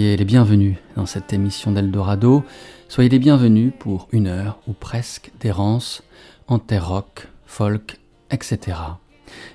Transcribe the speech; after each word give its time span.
Soyez 0.00 0.16
les 0.16 0.24
bienvenus 0.24 0.76
dans 0.96 1.04
cette 1.04 1.34
émission 1.34 1.72
d'Eldorado. 1.72 2.42
Soyez 2.88 3.10
les 3.10 3.18
bienvenus 3.18 3.70
pour 3.78 4.08
une 4.12 4.28
heure 4.28 4.58
ou 4.66 4.72
presque 4.72 5.30
d'errance 5.40 6.02
en 6.48 6.58
terre 6.58 6.88
rock, 6.88 7.28
folk, 7.44 7.98
etc. 8.30 8.78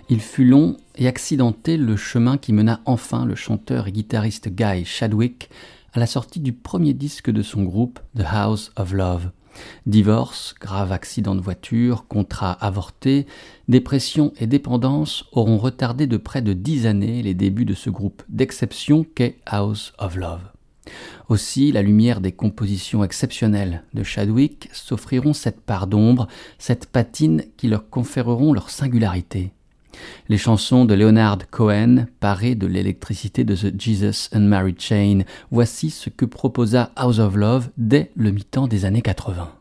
Il 0.07 0.21
fut 0.21 0.45
long 0.45 0.77
et 0.97 1.07
accidenté 1.07 1.77
le 1.77 1.97
chemin 1.97 2.37
qui 2.37 2.53
mena 2.53 2.79
enfin 2.85 3.25
le 3.25 3.33
chanteur 3.33 3.87
et 3.87 3.91
guitariste 3.91 4.49
Guy 4.49 4.85
Chadwick 4.85 5.49
à 5.93 5.99
la 5.99 6.05
sortie 6.05 6.41
du 6.41 6.53
premier 6.53 6.93
disque 6.93 7.31
de 7.31 7.41
son 7.41 7.63
groupe 7.63 7.99
The 8.15 8.25
House 8.31 8.71
of 8.75 8.93
Love. 8.93 9.31
Divorce, 9.85 10.55
grave 10.59 10.91
accident 10.91 11.35
de 11.35 11.41
voiture, 11.41 12.07
contrat 12.07 12.53
avorté, 12.53 13.25
dépression 13.67 14.33
et 14.39 14.47
dépendance 14.47 15.25
auront 15.31 15.57
retardé 15.57 16.07
de 16.07 16.17
près 16.17 16.41
de 16.41 16.53
dix 16.53 16.85
années 16.85 17.21
les 17.21 17.33
débuts 17.33 17.65
de 17.65 17.73
ce 17.73 17.89
groupe 17.89 18.23
d'exception 18.29 19.05
qu'est 19.15 19.37
House 19.45 19.93
of 19.97 20.15
Love. 20.15 20.41
Aussi, 21.29 21.71
la 21.71 21.81
lumière 21.81 22.21
des 22.21 22.31
compositions 22.31 23.03
exceptionnelles 23.03 23.83
de 23.93 24.03
Chadwick 24.03 24.69
s'offriront 24.71 25.33
cette 25.33 25.61
part 25.61 25.87
d'ombre, 25.87 26.27
cette 26.59 26.85
patine 26.85 27.43
qui 27.57 27.67
leur 27.67 27.89
conféreront 27.89 28.53
leur 28.53 28.69
singularité. 28.69 29.51
Les 30.29 30.37
chansons 30.37 30.85
de 30.85 30.93
Leonard 30.93 31.49
Cohen, 31.51 32.05
parées 32.19 32.55
de 32.55 32.67
l'électricité 32.67 33.43
de 33.43 33.55
The 33.55 33.79
Jesus 33.79 34.29
and 34.33 34.41
Mary 34.41 34.75
Chain, 34.77 35.21
voici 35.51 35.89
ce 35.89 36.09
que 36.09 36.25
proposa 36.25 36.91
House 36.95 37.19
of 37.19 37.35
Love 37.35 37.69
dès 37.77 38.11
le 38.15 38.31
mi-temps 38.31 38.67
des 38.67 38.85
années 38.85 39.01
80. 39.01 39.51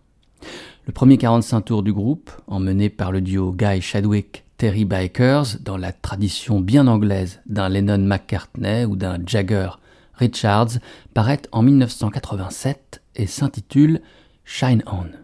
Le 0.86 0.92
premier 0.92 1.16
45 1.16 1.60
tours 1.62 1.82
du 1.82 1.92
groupe, 1.92 2.30
emmené 2.46 2.90
par 2.90 3.10
le 3.10 3.20
duo 3.20 3.52
Guy 3.52 3.80
Chadwick 3.80 4.44
Terry 4.58 4.84
Bikers 4.84 5.58
dans 5.60 5.76
la 5.76 5.92
tradition 5.92 6.60
bien 6.60 6.86
anglaise 6.86 7.40
d'un 7.46 7.68
Lennon 7.68 7.98
McCartney 7.98 8.84
ou 8.84 8.96
d'un 8.96 9.18
Jagger 9.26 9.70
Richards, 10.14 10.78
paraît 11.12 11.42
en 11.52 11.62
1987 11.62 13.02
et 13.16 13.26
s'intitule 13.26 14.00
Shine 14.44 14.82
On. 14.86 15.23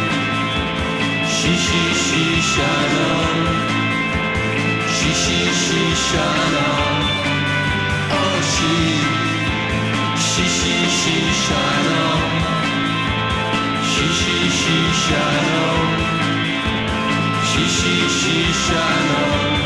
She, 1.35 1.51
she, 1.65 1.81
she, 2.05 2.23
shine 2.51 2.95
on. 3.11 3.37
She, 4.95 5.09
she, 5.23 5.39
she, 5.63 5.81
shine 6.07 6.55
on. 6.69 6.99
Oh, 8.19 8.37
she, 8.53 8.73
she, 10.27 10.43
she, 10.57 10.73
she, 10.99 11.15
shine 11.43 11.89
on. 12.05 12.21
She, 13.91 14.05
she, 14.19 14.37
she, 14.59 14.77
shine 15.03 15.49
on. 15.65 16.06
She, 17.57 17.63
she, 17.65 18.07
she, 18.07 18.07
Shishi 18.07 18.53
Shishano. 18.53 19.56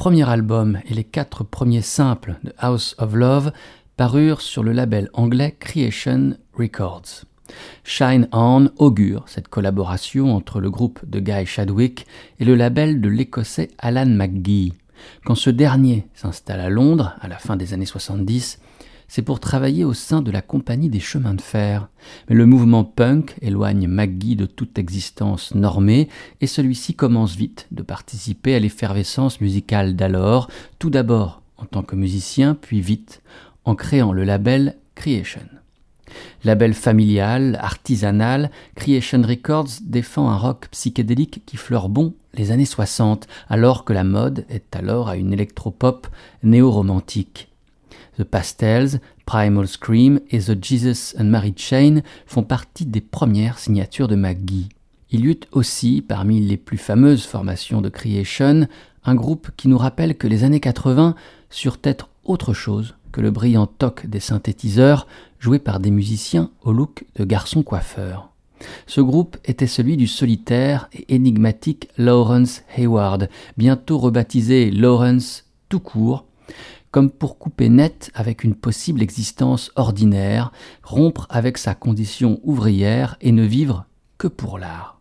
Premier 0.00 0.26
album 0.30 0.78
et 0.88 0.94
les 0.94 1.04
quatre 1.04 1.44
premiers 1.44 1.82
simples 1.82 2.36
de 2.42 2.54
House 2.56 2.94
of 2.96 3.14
Love 3.14 3.52
parurent 3.98 4.40
sur 4.40 4.62
le 4.62 4.72
label 4.72 5.10
anglais 5.12 5.54
Creation 5.60 6.38
Records. 6.54 7.26
Shine 7.84 8.26
On 8.32 8.70
augure 8.78 9.24
cette 9.26 9.48
collaboration 9.48 10.34
entre 10.34 10.58
le 10.58 10.70
groupe 10.70 11.00
de 11.06 11.20
Guy 11.20 11.44
Chadwick 11.44 12.06
et 12.38 12.46
le 12.46 12.54
label 12.54 13.02
de 13.02 13.10
l'écossais 13.10 13.68
Alan 13.76 14.06
McGee. 14.06 14.72
Quand 15.26 15.34
ce 15.34 15.50
dernier 15.50 16.08
s'installe 16.14 16.60
à 16.60 16.70
Londres 16.70 17.14
à 17.20 17.28
la 17.28 17.36
fin 17.36 17.56
des 17.56 17.74
années 17.74 17.84
70, 17.84 18.58
c'est 19.10 19.22
pour 19.22 19.40
travailler 19.40 19.84
au 19.84 19.92
sein 19.92 20.22
de 20.22 20.30
la 20.30 20.40
Compagnie 20.40 20.88
des 20.88 21.00
chemins 21.00 21.34
de 21.34 21.40
fer. 21.40 21.88
Mais 22.28 22.36
le 22.36 22.46
mouvement 22.46 22.84
punk 22.84 23.34
éloigne 23.42 23.88
McGee 23.88 24.36
de 24.36 24.46
toute 24.46 24.78
existence 24.78 25.52
normée 25.52 26.08
et 26.40 26.46
celui-ci 26.46 26.94
commence 26.94 27.34
vite 27.34 27.66
de 27.72 27.82
participer 27.82 28.54
à 28.54 28.60
l'effervescence 28.60 29.40
musicale 29.40 29.96
d'alors, 29.96 30.48
tout 30.78 30.90
d'abord 30.90 31.42
en 31.58 31.64
tant 31.64 31.82
que 31.82 31.96
musicien, 31.96 32.54
puis 32.54 32.80
vite 32.80 33.20
en 33.64 33.74
créant 33.74 34.12
le 34.12 34.22
label 34.22 34.76
Creation. 34.94 35.42
Label 36.44 36.72
familial, 36.72 37.58
artisanal, 37.60 38.52
Creation 38.76 39.22
Records 39.22 39.80
défend 39.82 40.30
un 40.30 40.36
rock 40.36 40.68
psychédélique 40.70 41.42
qui 41.46 41.56
fleure 41.56 41.88
bon 41.88 42.14
les 42.34 42.52
années 42.52 42.64
60, 42.64 43.26
alors 43.48 43.84
que 43.84 43.92
la 43.92 44.04
mode 44.04 44.46
est 44.48 44.76
alors 44.76 45.08
à 45.08 45.16
une 45.16 45.32
électropop 45.32 46.06
néo-romantique. 46.44 47.49
The 48.20 48.24
Pastels, 48.24 49.00
Primal 49.24 49.66
Scream 49.66 50.20
et 50.30 50.40
The 50.40 50.62
Jesus 50.62 51.14
and 51.18 51.24
Mary 51.24 51.54
Chain 51.56 52.02
font 52.26 52.42
partie 52.42 52.84
des 52.84 53.00
premières 53.00 53.58
signatures 53.58 54.08
de 54.08 54.14
McGee. 54.14 54.68
Il 55.10 55.24
y 55.24 55.28
eut 55.28 55.40
aussi, 55.52 56.04
parmi 56.06 56.40
les 56.40 56.58
plus 56.58 56.76
fameuses 56.76 57.24
formations 57.24 57.80
de 57.80 57.88
Creation, 57.88 58.68
un 59.04 59.14
groupe 59.14 59.50
qui 59.56 59.68
nous 59.68 59.78
rappelle 59.78 60.16
que 60.16 60.26
les 60.26 60.44
années 60.44 60.60
80 60.60 61.14
surent 61.48 61.78
être 61.82 62.10
autre 62.24 62.52
chose 62.52 62.94
que 63.10 63.22
le 63.22 63.30
brillant 63.30 63.66
toc 63.66 64.06
des 64.06 64.20
synthétiseurs 64.20 65.06
joués 65.38 65.58
par 65.58 65.80
des 65.80 65.90
musiciens 65.90 66.50
au 66.62 66.72
look 66.72 67.04
de 67.16 67.24
garçons 67.24 67.62
coiffeurs. 67.62 68.28
Ce 68.86 69.00
groupe 69.00 69.38
était 69.46 69.66
celui 69.66 69.96
du 69.96 70.06
solitaire 70.06 70.90
et 70.92 71.14
énigmatique 71.14 71.88
Lawrence 71.96 72.62
Hayward, 72.76 73.30
bientôt 73.56 73.96
rebaptisé 73.96 74.70
Lawrence 74.70 75.46
tout 75.70 75.80
court, 75.80 76.26
comme 76.90 77.10
pour 77.10 77.38
couper 77.38 77.68
net 77.68 78.10
avec 78.14 78.44
une 78.44 78.54
possible 78.54 79.02
existence 79.02 79.70
ordinaire, 79.76 80.52
rompre 80.82 81.26
avec 81.30 81.58
sa 81.58 81.74
condition 81.74 82.40
ouvrière 82.42 83.16
et 83.20 83.32
ne 83.32 83.44
vivre 83.44 83.86
que 84.18 84.28
pour 84.28 84.58
l'art. 84.58 85.00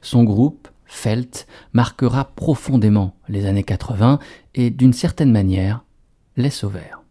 Son 0.00 0.24
groupe, 0.24 0.68
Felt, 0.84 1.46
marquera 1.72 2.24
profondément 2.24 3.16
les 3.28 3.46
années 3.46 3.62
80 3.62 4.18
et 4.54 4.70
d'une 4.70 4.92
certaine 4.92 5.32
manière 5.32 5.84
les 6.36 6.50
sauvèrent. 6.50 7.02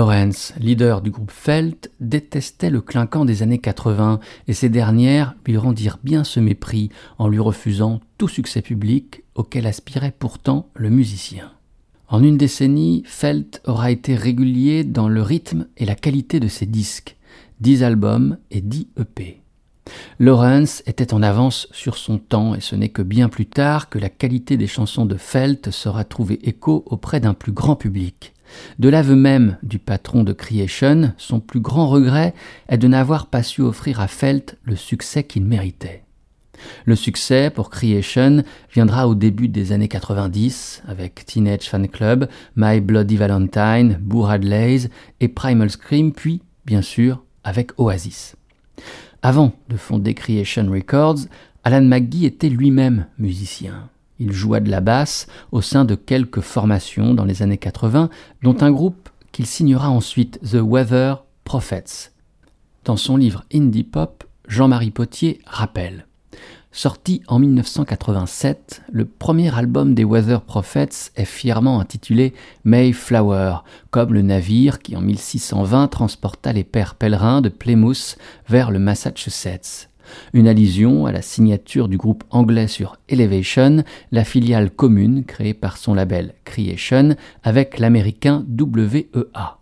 Lawrence, 0.00 0.54
leader 0.58 1.02
du 1.02 1.10
groupe 1.10 1.30
Felt, 1.30 1.90
détestait 2.00 2.70
le 2.70 2.80
clinquant 2.80 3.26
des 3.26 3.42
années 3.42 3.58
80 3.58 4.18
et 4.48 4.54
ces 4.54 4.70
dernières 4.70 5.34
lui 5.44 5.58
rendirent 5.58 5.98
bien 6.02 6.24
ce 6.24 6.40
mépris 6.40 6.88
en 7.18 7.28
lui 7.28 7.38
refusant 7.38 8.00
tout 8.16 8.26
succès 8.26 8.62
public 8.62 9.24
auquel 9.34 9.66
aspirait 9.66 10.14
pourtant 10.18 10.70
le 10.72 10.88
musicien. 10.88 11.52
En 12.08 12.22
une 12.22 12.38
décennie, 12.38 13.02
Felt 13.04 13.60
aura 13.66 13.90
été 13.90 14.14
régulier 14.14 14.84
dans 14.84 15.06
le 15.06 15.20
rythme 15.20 15.66
et 15.76 15.84
la 15.84 15.96
qualité 15.96 16.40
de 16.40 16.48
ses 16.48 16.64
disques, 16.64 17.18
10 17.60 17.82
albums 17.82 18.38
et 18.50 18.62
10 18.62 18.88
EP. 18.98 19.42
Lawrence 20.18 20.82
était 20.86 21.12
en 21.12 21.22
avance 21.22 21.68
sur 21.72 21.98
son 21.98 22.16
temps 22.16 22.54
et 22.54 22.60
ce 22.60 22.74
n'est 22.74 22.88
que 22.88 23.02
bien 23.02 23.28
plus 23.28 23.46
tard 23.46 23.90
que 23.90 23.98
la 23.98 24.08
qualité 24.08 24.56
des 24.56 24.66
chansons 24.66 25.04
de 25.04 25.16
Felt 25.16 25.70
sera 25.70 26.04
trouver 26.04 26.38
écho 26.48 26.84
auprès 26.86 27.20
d'un 27.20 27.34
plus 27.34 27.52
grand 27.52 27.76
public. 27.76 28.32
De 28.78 28.88
l'aveu 28.88 29.16
même 29.16 29.56
du 29.62 29.78
patron 29.78 30.24
de 30.24 30.32
Creation, 30.32 31.12
son 31.16 31.40
plus 31.40 31.60
grand 31.60 31.88
regret 31.88 32.34
est 32.68 32.78
de 32.78 32.88
n'avoir 32.88 33.26
pas 33.26 33.42
su 33.42 33.62
offrir 33.62 34.00
à 34.00 34.08
Felt 34.08 34.56
le 34.62 34.76
succès 34.76 35.24
qu'il 35.24 35.44
méritait. 35.44 36.04
Le 36.84 36.96
succès 36.96 37.50
pour 37.50 37.70
Creation 37.70 38.42
viendra 38.72 39.08
au 39.08 39.14
début 39.14 39.48
des 39.48 39.72
années 39.72 39.88
90 39.88 40.82
avec 40.86 41.24
Teenage 41.26 41.68
Fan 41.68 41.88
Club, 41.88 42.28
My 42.56 42.80
Bloody 42.80 43.16
Valentine, 43.16 43.98
Bourad 44.00 44.44
Lays 44.44 44.90
et 45.20 45.28
Primal 45.28 45.70
Scream, 45.70 46.12
puis, 46.12 46.42
bien 46.66 46.82
sûr, 46.82 47.24
avec 47.44 47.72
Oasis. 47.78 48.36
Avant 49.22 49.52
de 49.68 49.76
fonder 49.76 50.14
Creation 50.14 50.70
Records, 50.70 51.26
Alan 51.64 51.82
McGee 51.82 52.26
était 52.26 52.48
lui-même 52.48 53.06
musicien. 53.18 53.90
Il 54.20 54.32
joua 54.32 54.60
de 54.60 54.70
la 54.70 54.80
basse 54.80 55.26
au 55.50 55.62
sein 55.62 55.84
de 55.84 55.94
quelques 55.94 56.42
formations 56.42 57.14
dans 57.14 57.24
les 57.24 57.42
années 57.42 57.58
80, 57.58 58.10
dont 58.42 58.56
un 58.60 58.70
groupe 58.70 59.08
qu'il 59.32 59.46
signera 59.46 59.90
ensuite 59.90 60.38
The 60.42 60.60
Weather 60.60 61.24
Prophets. 61.44 62.12
Dans 62.84 62.98
son 62.98 63.16
livre 63.16 63.44
Indie 63.52 63.82
Pop, 63.82 64.24
Jean-Marie 64.46 64.90
Potier 64.90 65.40
rappelle 65.46 66.06
Sorti 66.72 67.22
en 67.26 67.40
1987, 67.40 68.82
le 68.92 69.04
premier 69.04 69.52
album 69.56 69.94
des 69.94 70.04
Weather 70.04 70.42
Prophets 70.42 71.10
est 71.16 71.24
fièrement 71.24 71.80
intitulé 71.80 72.32
Mayflower, 72.62 73.56
comme 73.90 74.14
le 74.14 74.22
navire 74.22 74.78
qui 74.78 74.96
en 74.96 75.00
1620 75.00 75.88
transporta 75.88 76.52
les 76.52 76.62
pères 76.62 76.94
pèlerins 76.94 77.40
de 77.40 77.48
Plymouth 77.48 78.16
vers 78.48 78.70
le 78.70 78.78
Massachusetts 78.78 79.89
une 80.32 80.48
allusion 80.48 81.06
à 81.06 81.12
la 81.12 81.22
signature 81.22 81.88
du 81.88 81.96
groupe 81.96 82.24
anglais 82.30 82.68
sur 82.68 82.96
Elevation, 83.08 83.84
la 84.12 84.24
filiale 84.24 84.70
commune 84.70 85.24
créée 85.24 85.54
par 85.54 85.76
son 85.76 85.94
label 85.94 86.34
Creation 86.44 87.16
avec 87.42 87.78
l'américain 87.78 88.44
WEA. 88.48 89.58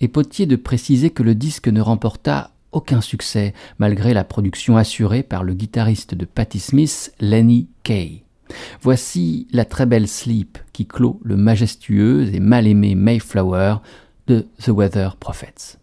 Et 0.00 0.08
Potier 0.08 0.46
de 0.46 0.56
préciser 0.56 1.10
que 1.10 1.22
le 1.22 1.34
disque 1.34 1.68
ne 1.68 1.80
remporta 1.80 2.52
aucun 2.72 3.00
succès 3.00 3.54
malgré 3.78 4.12
la 4.12 4.24
production 4.24 4.76
assurée 4.76 5.22
par 5.22 5.44
le 5.44 5.54
guitariste 5.54 6.14
de 6.14 6.24
Patti 6.24 6.60
Smith, 6.60 7.14
Lenny 7.20 7.68
Kay. 7.82 8.22
Voici 8.82 9.48
la 9.52 9.64
très 9.64 9.86
belle 9.86 10.08
Sleep 10.08 10.58
qui 10.72 10.86
clôt 10.86 11.20
le 11.24 11.36
majestueux 11.36 12.32
et 12.34 12.40
mal 12.40 12.66
aimé 12.66 12.94
Mayflower, 12.94 13.76
de 14.26 14.46
The 14.62 14.68
Weather 14.68 15.16
Prophets. 15.16 15.78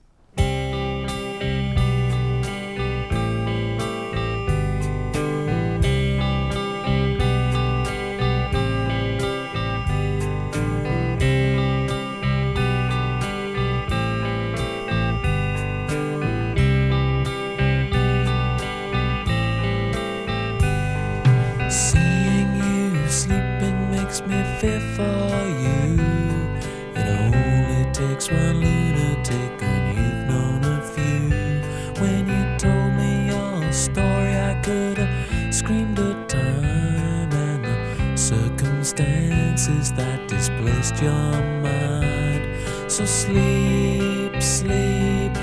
that 39.96 40.28
displaced 40.28 41.02
your 41.02 41.34
mind. 41.62 42.44
So 42.92 43.06
sleep, 43.06 44.42
sleep, 44.42 45.34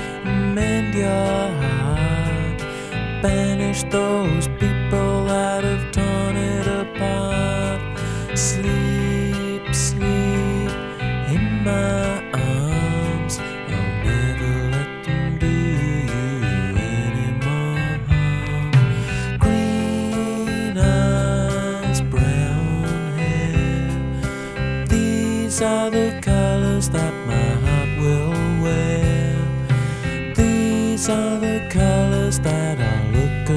mend 0.55 0.93
your 0.93 1.47
heart, 1.61 2.59
banish 3.21 3.83
those. 3.85 4.47
These 25.61 25.69
are 25.69 25.91
the 25.91 26.19
colors 26.23 26.89
that 26.89 27.13
my 27.27 27.49
heart 27.63 27.89
will 27.99 28.63
wear. 28.63 30.33
These 30.33 31.07
are 31.07 31.37
the 31.37 31.67
colors 31.69 32.39
that 32.39 32.79
I 32.81 33.11
look 33.11 33.47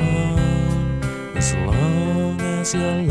upon 0.00 1.36
as 1.36 1.54
long 1.56 2.40
as 2.40 2.72
you're. 2.72 3.03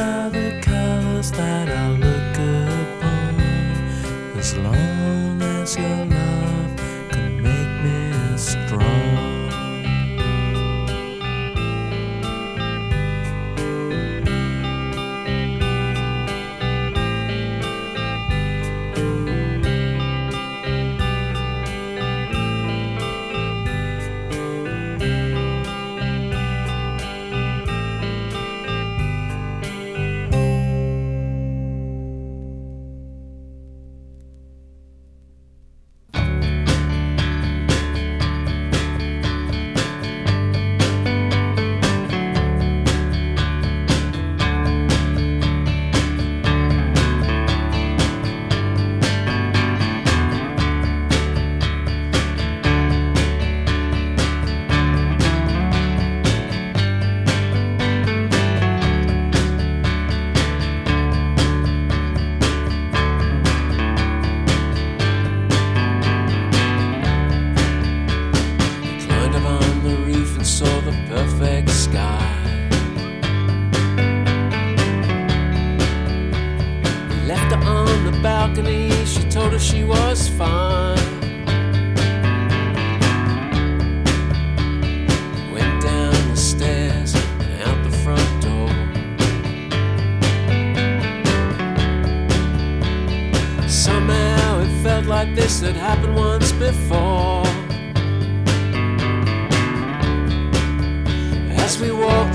are 0.00 0.30
the 0.30 0.60
colors 0.62 1.30
that 1.32 1.68
I 1.68 1.90
look 1.90 2.36
upon 2.96 3.40
as 4.38 4.56
long 4.56 5.42
as 5.42 5.76
you're. 5.76 6.19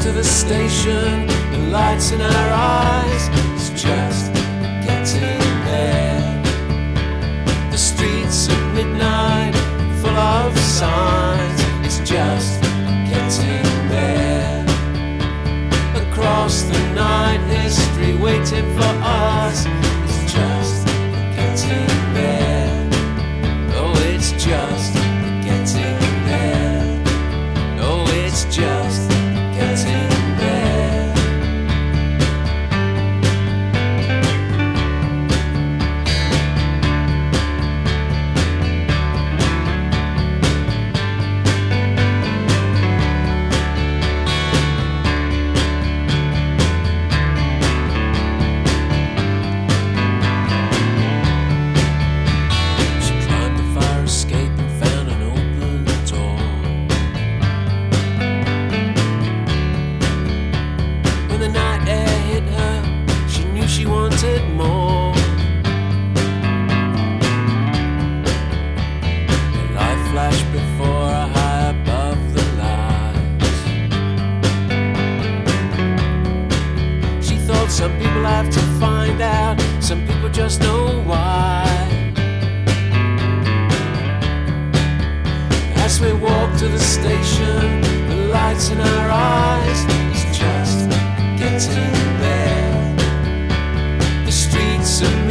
to 0.05 0.11
the 0.11 0.23
station, 0.23 1.25
the 1.51 1.57
lights 1.71 2.11
in 2.11 2.21
our 2.21 2.49
eyes, 2.53 3.27
it's 3.55 3.69
just 3.71 4.31
getting 4.85 5.39
there. 5.65 6.43
The 7.71 7.77
streets 7.77 8.47
at 8.47 8.73
midnight, 8.75 9.55
full 10.01 10.15
of 10.15 10.55
signs, 10.59 11.59
it's 11.83 12.07
just 12.07 12.61
getting 13.09 13.65
there. 13.89 14.63
Across 15.95 16.63
the 16.69 16.93
night, 16.93 17.39
history 17.47 18.15
waiting 18.15 18.67
for 18.75 18.91
us, 19.01 19.65
it's 19.65 20.31
just. 20.31 20.74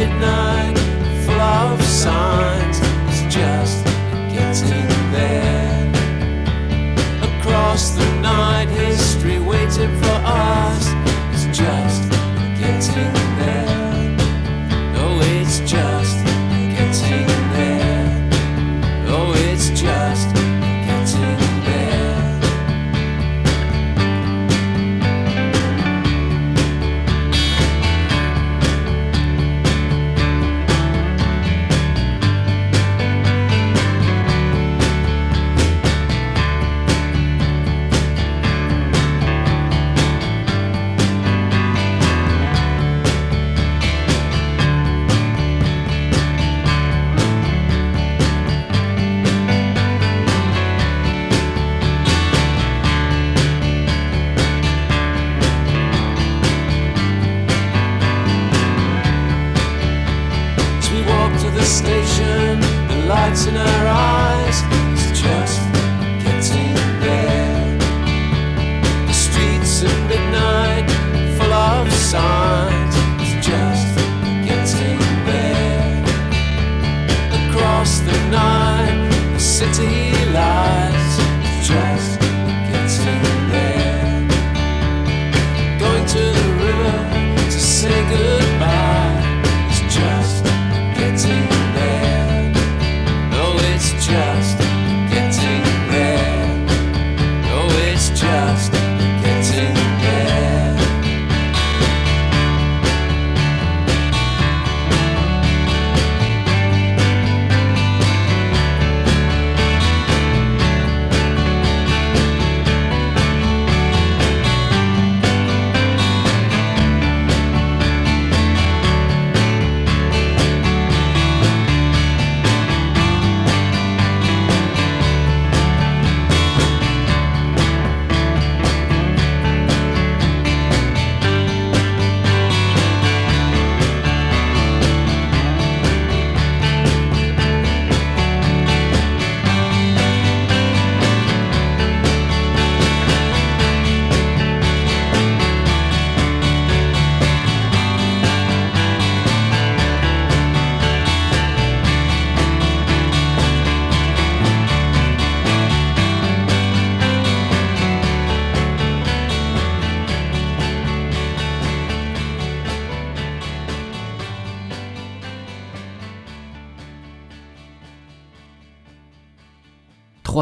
midnight. 0.07 0.44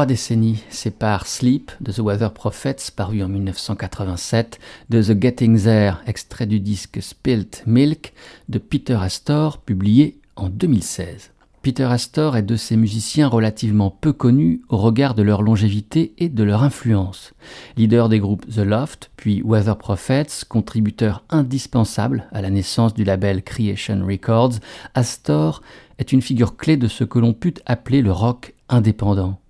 Trois 0.04 0.12
décennies 0.12 0.62
séparent 0.68 1.26
Sleep 1.26 1.72
de 1.80 1.90
The 1.90 2.00
Weather 2.00 2.30
Prophets, 2.30 2.90
paru 2.94 3.22
en 3.22 3.28
1987, 3.28 4.60
de 4.90 5.02
The 5.02 5.18
Getting 5.18 5.58
There, 5.62 5.94
extrait 6.06 6.44
du 6.44 6.60
disque 6.60 7.00
Spilt 7.00 7.62
Milk 7.66 8.12
de 8.50 8.58
Peter 8.58 8.98
Astor, 9.00 9.56
publié 9.56 10.18
en 10.36 10.50
2016. 10.50 11.30
Peter 11.62 11.84
Astor 11.84 12.36
est 12.36 12.42
de 12.42 12.54
ces 12.54 12.76
musiciens 12.76 13.28
relativement 13.28 13.90
peu 13.90 14.12
connus 14.12 14.60
au 14.68 14.76
regard 14.76 15.14
de 15.14 15.22
leur 15.22 15.40
longévité 15.40 16.12
et 16.18 16.28
de 16.28 16.44
leur 16.44 16.62
influence. 16.62 17.32
Leader 17.78 18.10
des 18.10 18.18
groupes 18.18 18.44
The 18.54 18.58
Loft, 18.58 19.10
puis 19.16 19.40
Weather 19.42 19.78
Prophets, 19.78 20.44
contributeur 20.46 21.24
indispensable 21.30 22.28
à 22.30 22.42
la 22.42 22.50
naissance 22.50 22.92
du 22.92 23.04
label 23.04 23.42
Creation 23.42 24.04
Records, 24.06 24.56
Astor 24.94 25.62
est 25.96 26.12
une 26.12 26.20
figure 26.20 26.58
clé 26.58 26.76
de 26.76 26.88
ce 26.88 27.04
que 27.04 27.18
l'on 27.18 27.32
put 27.32 27.54
appeler 27.64 28.02
le 28.02 28.12
rock 28.12 28.52
indépendant. 28.68 29.40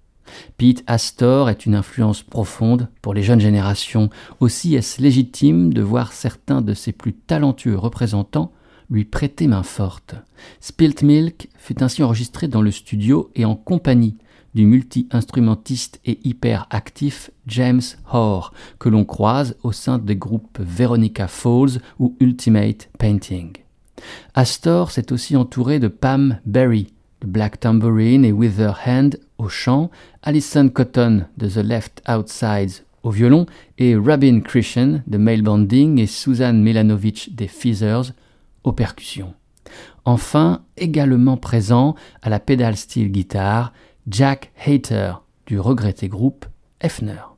Pete 0.58 0.84
Astor 0.86 1.50
est 1.50 1.66
une 1.66 1.74
influence 1.74 2.22
profonde 2.22 2.88
pour 3.02 3.14
les 3.14 3.22
jeunes 3.22 3.40
générations. 3.40 4.10
Aussi 4.40 4.74
est-ce 4.74 5.00
légitime 5.00 5.72
de 5.72 5.82
voir 5.82 6.12
certains 6.12 6.62
de 6.62 6.74
ses 6.74 6.92
plus 6.92 7.14
talentueux 7.14 7.76
représentants 7.76 8.52
lui 8.90 9.04
prêter 9.04 9.46
main 9.46 9.62
forte. 9.62 10.14
Spilt 10.60 11.02
Milk 11.02 11.48
fut 11.56 11.82
ainsi 11.82 12.02
enregistré 12.02 12.48
dans 12.48 12.62
le 12.62 12.70
studio 12.70 13.30
et 13.34 13.44
en 13.44 13.56
compagnie 13.56 14.16
du 14.54 14.66
multi-instrumentiste 14.66 16.00
et 16.04 16.20
hyper 16.22 16.66
actif 16.70 17.30
James 17.46 17.82
Hoare, 18.12 18.52
que 18.78 18.88
l'on 18.88 19.04
croise 19.04 19.56
au 19.62 19.72
sein 19.72 19.98
des 19.98 20.16
groupes 20.16 20.58
Veronica 20.60 21.26
Falls 21.26 21.80
ou 21.98 22.16
Ultimate 22.20 22.88
Painting. 22.98 23.52
Astor 24.34 24.90
s'est 24.90 25.12
aussi 25.12 25.36
entouré 25.36 25.80
de 25.80 25.88
Pam 25.88 26.38
Berry, 26.46 26.92
Black 27.24 27.60
Tambourine 27.60 28.24
et 28.24 28.32
Wither 28.32 28.72
Hand 28.86 29.18
au 29.38 29.48
chant, 29.48 29.90
Alison 30.22 30.68
Cotton 30.68 31.26
de 31.36 31.48
The 31.48 31.56
Left 31.56 32.02
Outsides 32.08 32.84
au 33.02 33.10
violon 33.10 33.46
et 33.78 33.96
Robin 33.96 34.40
Christian 34.40 35.02
de 35.06 35.18
Male 35.18 35.42
Banding 35.42 35.98
et 35.98 36.06
Susan 36.06 36.54
Milanovic 36.54 37.34
des 37.34 37.48
Feathers 37.48 38.12
aux 38.62 38.72
percussions. 38.72 39.34
Enfin, 40.04 40.62
également 40.76 41.36
présent 41.36 41.94
à 42.22 42.30
la 42.30 42.40
pedal 42.40 42.76
steel 42.76 43.10
guitare, 43.10 43.72
Jack 44.06 44.52
Hater 44.66 45.14
du 45.46 45.58
regretté 45.58 46.08
groupe 46.08 46.46
Hefner. 46.80 47.33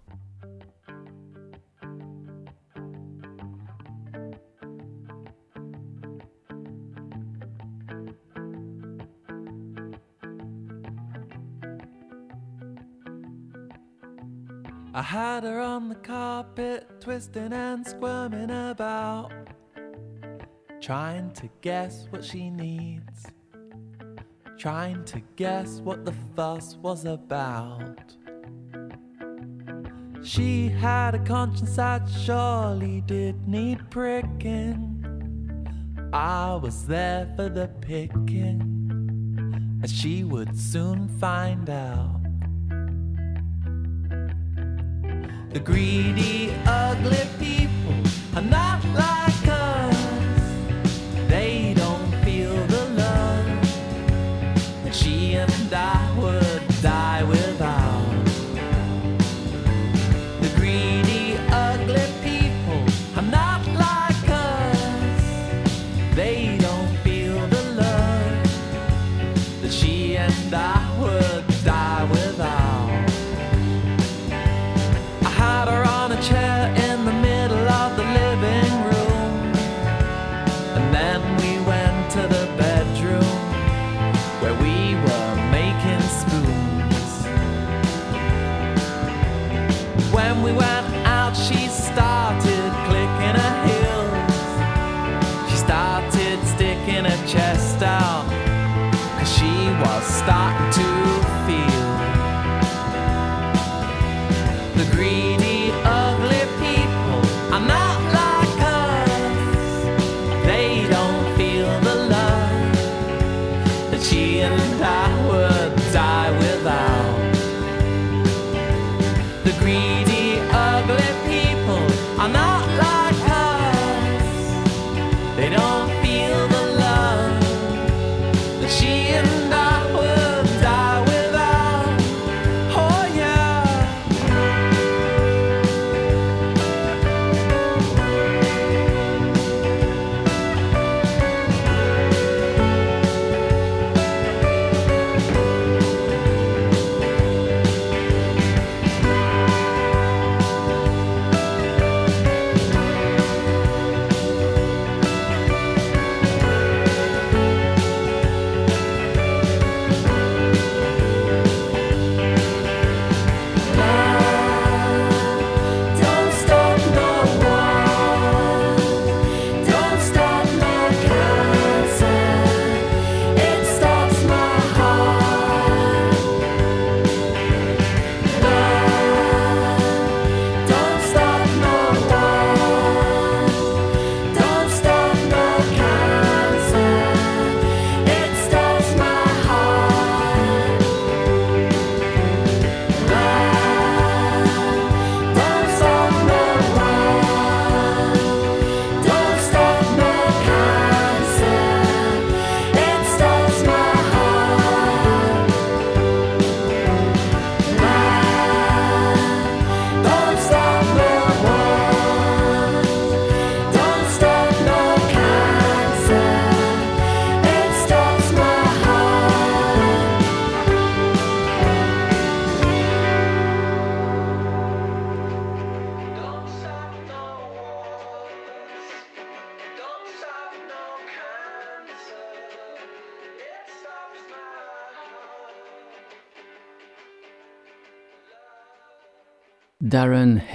I 14.96 15.02
had 15.02 15.44
her 15.44 15.60
on 15.60 15.90
the 15.90 15.94
carpet, 15.94 17.02
twisting 17.02 17.52
and 17.52 17.86
squirming 17.86 18.50
about, 18.50 19.30
trying 20.80 21.32
to 21.32 21.50
guess 21.60 22.06
what 22.08 22.24
she 22.24 22.48
needs, 22.48 23.26
trying 24.56 25.04
to 25.04 25.20
guess 25.36 25.80
what 25.80 26.06
the 26.06 26.14
fuss 26.34 26.76
was 26.76 27.04
about. 27.04 28.16
She 30.22 30.68
had 30.68 31.14
a 31.14 31.22
conscience 31.24 31.76
that 31.76 32.08
surely 32.08 33.02
did 33.02 33.46
need 33.46 33.90
pricking. 33.90 34.94
I 36.14 36.54
was 36.54 36.86
there 36.86 37.30
for 37.36 37.50
the 37.50 37.68
picking, 37.82 38.62
and 39.82 39.90
she 39.90 40.24
would 40.24 40.58
soon 40.58 41.06
find 41.20 41.68
out. 41.68 42.15
The 45.52 45.60
greedy, 45.60 46.52
ugly 46.66 47.26
people 47.38 47.94
are 48.34 48.42
not 48.42 48.84
like 48.94 49.45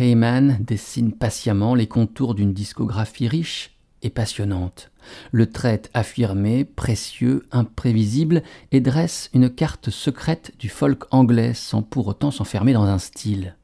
Heyman 0.02 0.58
dessine 0.60 1.12
patiemment 1.12 1.76
les 1.76 1.88
contours 1.88 2.34
d'une 2.34 2.54
discographie 2.54 3.28
riche 3.28 3.78
et 4.02 4.10
passionnante. 4.10 4.90
Le 5.32 5.52
traite 5.52 5.92
affirmé, 5.94 6.66
précieux, 6.66 7.46
imprévisible 7.52 8.42
et 8.72 8.82
dresse 8.82 9.30
une 9.36 9.52
carte 9.52 9.92
secrète 9.92 10.54
du 10.58 10.70
folk 10.70 11.04
anglais 11.12 11.54
sans 11.54 11.84
pour 11.84 12.08
autant 12.08 12.32
s'enfermer 12.32 12.74
dans 12.74 12.86
un 12.86 12.98
style. 12.98 13.56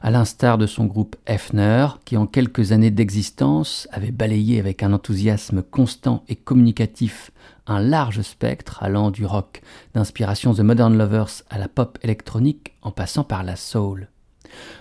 À 0.00 0.12
l'instar 0.12 0.58
de 0.58 0.66
son 0.66 0.84
groupe 0.84 1.16
Hefner, 1.26 1.86
qui 2.04 2.16
en 2.16 2.26
quelques 2.26 2.70
années 2.70 2.92
d'existence 2.92 3.88
avait 3.90 4.12
balayé 4.12 4.60
avec 4.60 4.84
un 4.84 4.92
enthousiasme 4.92 5.62
constant 5.62 6.22
et 6.28 6.36
communicatif 6.36 7.32
un 7.66 7.80
large 7.80 8.22
spectre 8.22 8.80
allant 8.82 9.10
du 9.10 9.26
rock 9.26 9.60
d'inspiration 9.94 10.54
The 10.54 10.60
Modern 10.60 10.96
Lovers 10.96 11.42
à 11.50 11.58
la 11.58 11.68
pop 11.68 11.98
électronique 12.02 12.74
en 12.82 12.92
passant 12.92 13.24
par 13.24 13.42
la 13.42 13.56
soul. 13.56 14.08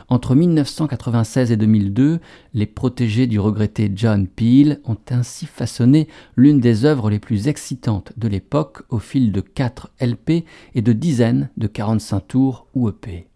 Entre 0.08 0.36
1996 0.36 1.52
et 1.52 1.58
2002, 1.58 2.20
les 2.54 2.66
protégés 2.66 3.28
du 3.28 3.40
regretté 3.40 3.92
John 3.94 4.28
Peel 4.28 4.80
ont 4.86 4.98
ainsi 5.12 5.46
façonné 5.46 6.08
l'une 6.36 6.60
des 6.60 6.86
œuvres 6.86 7.10
les 7.10 7.20
plus 7.20 7.48
excitantes 7.48 8.14
de 8.18 8.28
l'époque 8.28 8.84
au 8.90 9.00
fil 9.00 9.32
de 9.32 9.42
4 9.42 9.92
LP 10.02 10.46
et 10.76 10.82
de 10.82 10.94
dizaines 10.94 11.50
de 11.58 11.68
45 11.68 12.28
tours 12.28 12.68
ou 12.74 12.90
EP. 12.90 13.28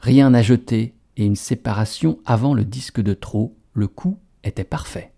Rien 0.00 0.32
à 0.34 0.42
jeter 0.42 0.94
et 1.16 1.24
une 1.24 1.36
séparation 1.36 2.18
avant 2.24 2.54
le 2.54 2.64
disque 2.64 3.00
de 3.00 3.14
trop, 3.14 3.54
le 3.72 3.86
coup 3.86 4.18
était 4.42 4.64
parfait. 4.64 5.12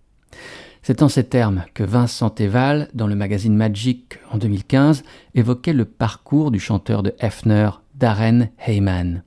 C'est 0.82 1.02
en 1.02 1.08
ces 1.08 1.24
termes 1.24 1.64
que 1.74 1.82
Vincent 1.82 2.32
Eval, 2.38 2.88
dans 2.94 3.08
le 3.08 3.16
magazine 3.16 3.56
Magic 3.56 4.18
en 4.30 4.38
2015, 4.38 5.02
évoquait 5.34 5.72
le 5.72 5.84
parcours 5.84 6.52
du 6.52 6.60
chanteur 6.60 7.02
de 7.02 7.12
Hefner, 7.18 7.70
Darren 7.96 8.50
Heyman. 8.64 9.24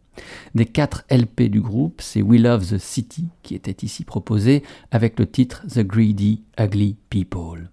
Des 0.55 0.65
quatre 0.65 1.03
LP 1.09 1.43
du 1.49 1.61
groupe, 1.61 2.01
c'est 2.01 2.21
We 2.21 2.41
Love 2.41 2.65
the 2.67 2.77
City 2.77 3.27
qui 3.43 3.55
était 3.55 3.85
ici 3.85 4.03
proposé 4.03 4.63
avec 4.91 5.19
le 5.19 5.27
titre 5.27 5.63
The 5.67 5.79
Greedy 5.79 6.43
Ugly 6.59 6.95
People. 7.09 7.69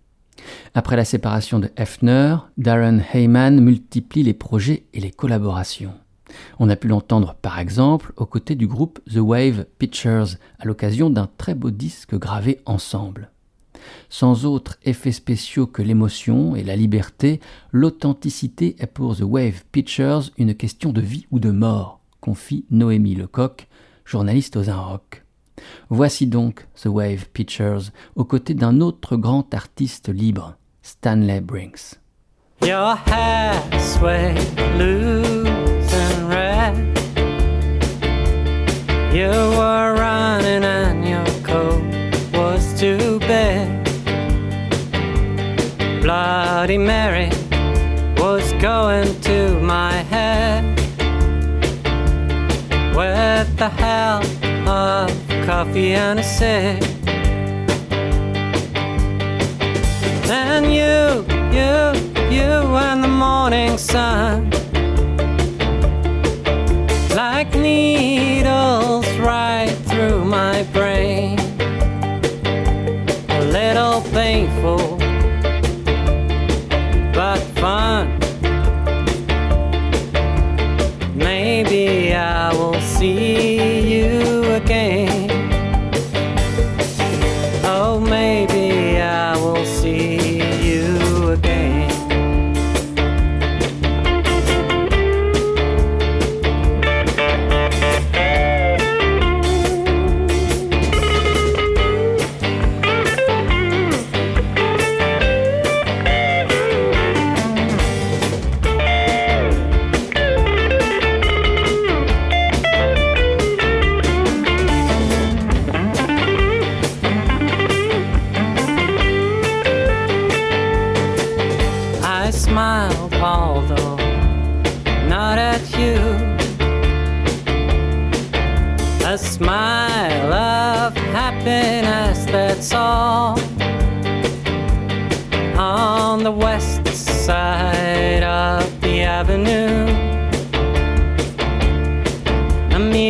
Après 0.75 0.97
la 0.97 1.05
séparation 1.05 1.59
de 1.59 1.71
Hefner, 1.77 2.37
Darren 2.57 3.01
Heyman 3.13 3.61
multiplie 3.61 4.23
les 4.23 4.35
projets 4.35 4.85
et 4.93 5.01
les 5.01 5.11
collaborations. 5.11 5.95
On 6.59 6.69
a 6.69 6.77
pu 6.77 6.89
l'entendre 6.89 7.35
par 7.41 7.59
exemple 7.59 8.13
aux 8.17 8.27
côtés 8.27 8.55
du 8.55 8.67
groupe 8.67 9.01
The 9.11 9.19
Wave 9.19 9.67
Pictures 9.79 10.37
à 10.59 10.65
l'occasion 10.65 11.11
d'un 11.11 11.29
très 11.39 11.55
beau 11.55 11.71
disque 11.71 12.15
gravé 12.15 12.61
ensemble. 12.67 13.31
Sans 14.09 14.45
autres 14.45 14.79
effets 14.85 15.13
spéciaux 15.13 15.67
que 15.67 15.83
l'émotion 15.83 16.57
et 16.57 16.65
la 16.65 16.77
liberté, 16.77 17.41
l'authenticité 17.73 18.77
est 18.79 18.87
pour 18.87 19.17
The 19.17 19.23
Wave 19.23 19.65
Pictures 19.71 20.31
une 20.39 20.55
question 20.55 20.93
de 20.93 21.01
vie 21.01 21.27
ou 21.31 21.39
de 21.39 21.51
mort, 21.51 22.01
confie 22.27 22.65
Noémie 22.73 23.15
Lecoq, 23.15 23.69
journaliste 24.05 24.57
aux 24.57 24.69
Rock. 24.83 25.23
Voici 25.91 26.27
donc 26.27 26.67
The 26.75 26.87
Wave 26.87 27.27
Pictures 27.33 27.93
aux 28.17 28.25
côtés 28.25 28.55
d'un 28.55 28.81
autre 28.81 29.17
grand 29.17 29.55
artiste 29.55 30.09
libre, 30.09 30.57
Stanley 30.83 31.41
Brinks. 31.41 32.01
Your 32.63 32.97
loose 34.77 35.93
and 35.95 36.29
red. 36.29 36.75
You 39.15 39.31
were 39.57 39.95
running 39.95 40.65
and 40.65 41.07
your 41.07 41.25
coat 41.45 41.81
was 42.35 42.75
too 42.77 43.21
big. 43.21 43.77
The 53.67 53.83
help 53.83 54.25
of 54.69 55.11
coffee 55.45 55.93
and 55.95 56.21
a 56.21 56.23
cig. 56.23 56.81
Then 60.31 60.65
you, 60.79 61.25
you, 61.57 61.75
you 62.37 62.53
and 62.87 63.03
the 63.03 63.09
morning 63.09 63.77
sun 63.77 64.51
like 67.17 67.55
needles 67.57 69.09
right 69.19 69.75
through 69.89 70.25
my 70.25 70.63
brain. 70.73 71.16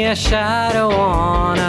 A 0.07 0.15
shadow 0.15 0.89
on 0.91 1.66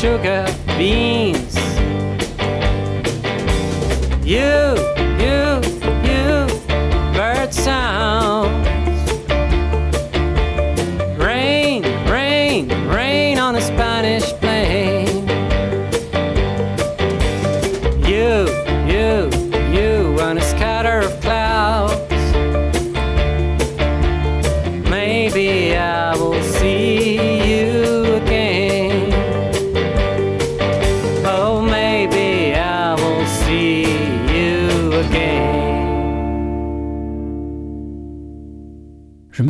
sugar, 0.00 0.46
beans. 0.78 1.56
You, 4.24 4.76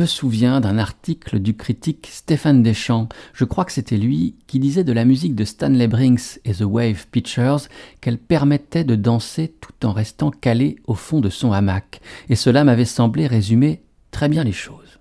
souviens 0.09 0.59
d'un 0.59 0.77
article 0.77 1.39
du 1.39 1.55
critique 1.55 2.09
Stéphane 2.11 2.61
Deschamps, 2.63 3.07
je 3.33 3.45
crois 3.45 3.63
que 3.63 3.71
c'était 3.71 3.97
lui, 3.97 4.35
qui 4.47 4.59
disait 4.59 4.83
de 4.83 4.91
la 4.91 5.05
musique 5.05 5.35
de 5.35 5.45
Stanley 5.45 5.87
Brinks 5.87 6.39
et 6.43 6.53
The 6.53 6.65
Wave 6.65 7.07
Pictures 7.11 7.61
qu'elle 8.01 8.17
permettait 8.17 8.83
de 8.83 8.95
danser 8.95 9.53
tout 9.61 9.85
en 9.85 9.93
restant 9.93 10.31
calé 10.31 10.75
au 10.85 10.95
fond 10.95 11.21
de 11.21 11.29
son 11.29 11.53
hamac, 11.53 12.01
et 12.27 12.35
cela 12.35 12.63
m'avait 12.63 12.85
semblé 12.85 13.27
résumer 13.27 13.81
très 14.11 14.27
bien 14.27 14.43
les 14.43 14.51
choses. 14.51 14.99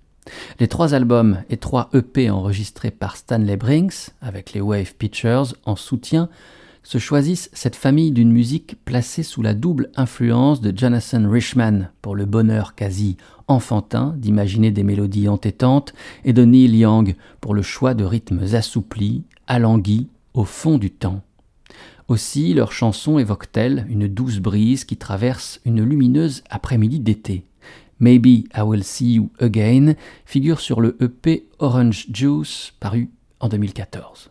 Les 0.61 0.68
trois 0.68 0.94
albums 0.94 1.42
et 1.51 1.57
trois 1.57 1.88
EP 1.94 2.31
enregistrés 2.31 2.90
par 2.90 3.16
Stanley 3.16 3.57
Brinks, 3.57 4.11
avec 4.21 4.53
les 4.53 4.61
Wave 4.61 4.94
Pictures 4.94 5.55
en 5.64 5.75
soutien, 5.75 6.29
se 6.88 6.96
choisissent 6.96 7.51
cette 7.53 7.77
famille 7.77 8.12
d'une 8.12 8.33
musique 8.33 8.83
placée 8.87 9.22
sous 9.22 9.42
la 9.42 9.53
double 9.53 9.90
influence 9.94 10.62
de 10.62 10.72
Jonathan 10.74 11.29
Richman 11.29 11.90
pour 12.01 12.16
le 12.16 12.24
bonheur 12.24 12.74
quasi 12.74 13.18
enfantin 13.46 14.14
d'imaginer 14.16 14.70
des 14.70 14.85
mélodies 14.85 15.29
entêtantes 15.29 15.92
et 16.24 16.33
de 16.33 16.46
Neil 16.46 16.74
Young 16.74 17.14
pour 17.42 17.53
le 17.53 17.61
choix 17.61 17.92
de 17.92 18.05
rythmes 18.05 18.42
assouplis, 18.55 19.24
alanguis, 19.46 20.09
au 20.33 20.44
fond 20.44 20.79
du 20.79 20.90
temps. 20.90 21.20
Aussi, 22.09 22.55
leurs 22.55 22.72
chansons 22.72 23.18
évoquent-elles 23.18 23.85
une 23.90 24.09
douce 24.09 24.38
brise 24.38 24.87
qui 24.87 24.96
traverse 24.96 25.61
une 25.66 25.85
lumineuse 25.85 26.42
après-midi 26.48 27.01
d'été. 27.01 27.44
Maybe 28.01 28.48
I 28.57 28.62
Will 28.64 28.83
See 28.83 29.12
You 29.12 29.31
Again 29.40 29.92
figure 30.24 30.59
sur 30.59 30.81
le 30.81 30.96
EP 31.03 31.48
Orange 31.59 32.07
Juice 32.11 32.72
paru 32.81 33.11
en 33.40 33.51
2014. 33.51 34.31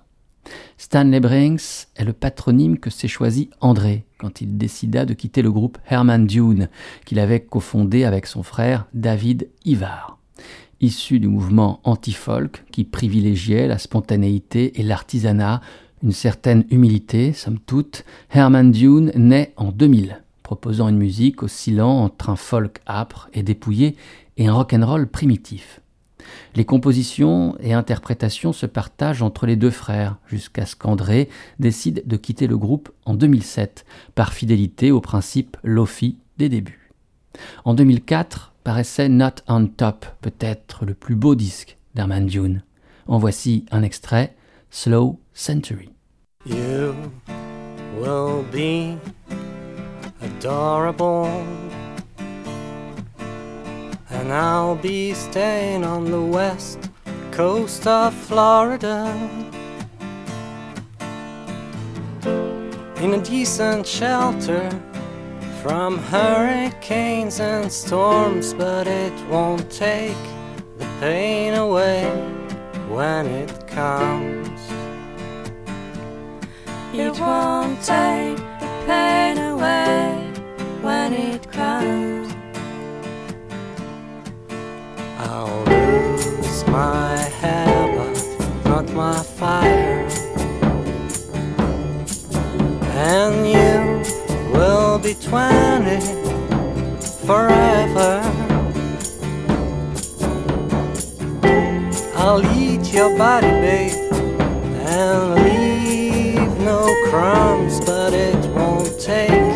Stanley 0.77 1.19
Brinks 1.19 1.87
est 1.95 2.03
le 2.03 2.13
patronyme 2.13 2.77
que 2.77 2.89
s'est 2.89 3.07
choisi 3.07 3.49
André 3.61 4.05
quand 4.17 4.41
il 4.41 4.57
décida 4.57 5.05
de 5.05 5.13
quitter 5.13 5.41
le 5.41 5.51
groupe 5.51 5.77
Herman 5.89 6.25
Dune, 6.25 6.69
qu'il 7.05 7.19
avait 7.19 7.39
cofondé 7.39 8.03
avec 8.03 8.25
son 8.25 8.43
frère 8.43 8.85
David 8.93 9.49
Ivar. 9.65 10.17
Issu 10.81 11.19
du 11.19 11.27
mouvement 11.27 11.79
anti-folk 11.83 12.63
qui 12.71 12.83
privilégiait 12.83 13.67
la 13.67 13.77
spontanéité 13.77 14.79
et 14.79 14.83
l'artisanat, 14.83 15.61
une 16.03 16.11
certaine 16.11 16.65
humilité, 16.69 17.33
somme 17.33 17.59
toute, 17.59 18.05
Herman 18.31 18.71
Dune 18.71 19.11
naît 19.15 19.53
en 19.57 19.71
2000, 19.71 20.21
proposant 20.43 20.89
une 20.89 20.97
musique 20.97 21.41
oscillant 21.41 21.89
entre 21.89 22.29
un 22.29 22.35
folk 22.35 22.81
âpre 22.87 23.29
et 23.33 23.43
dépouillé 23.43 23.95
et 24.37 24.47
un 24.47 24.53
rock'n'roll 24.53 25.07
primitif. 25.07 25.81
Les 26.55 26.65
compositions 26.65 27.55
et 27.59 27.73
interprétations 27.73 28.53
se 28.53 28.65
partagent 28.65 29.21
entre 29.21 29.45
les 29.45 29.55
deux 29.55 29.71
frères, 29.71 30.17
jusqu'à 30.27 30.65
ce 30.65 30.75
qu'André 30.75 31.29
décide 31.59 32.03
de 32.05 32.17
quitter 32.17 32.47
le 32.47 32.57
groupe 32.57 32.89
en 33.05 33.13
2007, 33.13 33.85
par 34.15 34.33
fidélité 34.33 34.91
au 34.91 35.01
principe 35.01 35.57
Lofi 35.63 36.17
des 36.37 36.49
débuts. 36.49 36.91
En 37.65 37.73
2004 37.73 38.53
paraissait 38.63 39.09
Not 39.09 39.41
on 39.47 39.67
Top, 39.67 40.05
peut-être 40.21 40.85
le 40.85 40.93
plus 40.93 41.15
beau 41.15 41.35
disque 41.35 41.77
d'Herman 41.95 42.25
Dune. 42.25 42.63
En 43.07 43.17
voici 43.17 43.65
un 43.71 43.83
extrait, 43.83 44.35
Slow 44.69 45.19
Century. 45.33 45.89
You 46.45 46.93
will 47.99 48.43
be 48.51 48.97
adorable, 50.21 51.29
and 54.17 54.33
I'll 54.33 54.75
be 54.75 55.13
staying 55.13 55.83
on 55.83 56.09
the 56.09 56.21
west 56.21 56.89
coast 57.31 57.85
of 57.85 58.15
Florida 58.15 59.13
in 62.99 63.13
a 63.13 63.21
decent 63.23 63.85
shelter 63.85 64.67
from 65.61 65.99
hurricanes 65.99 67.39
and 67.39 67.71
storms, 67.71 68.55
but 68.55 68.87
it 68.87 69.13
won't 69.27 69.69
take 69.69 70.23
the 70.79 70.87
pain 70.99 71.53
away 71.53 72.09
when 72.89 73.27
it 73.27 73.67
comes. 73.67 74.59
It 76.91 77.19
won't 77.19 77.79
take 77.83 78.37
the 78.37 78.83
pain 78.87 79.37
away 79.37 80.31
when 80.81 81.13
it 81.13 81.51
comes. 81.51 82.26
I'll 85.29 85.63
lose 85.65 86.65
my 86.67 87.17
hair, 87.41 87.87
but 87.97 88.65
not 88.65 88.89
my 88.93 89.21
fire. 89.21 90.07
And 93.11 93.35
you 93.45 94.51
will 94.53 94.97
be 94.99 95.13
twenty 95.15 95.99
forever. 97.25 98.21
I'll 102.15 102.43
eat 102.57 102.93
your 102.93 103.17
body, 103.17 103.47
babe, 103.47 104.11
and 104.85 105.35
leave 105.43 106.57
no 106.59 106.95
crumbs, 107.09 107.79
but 107.81 108.13
it 108.13 108.35
won't 108.55 108.99
take. 108.99 109.46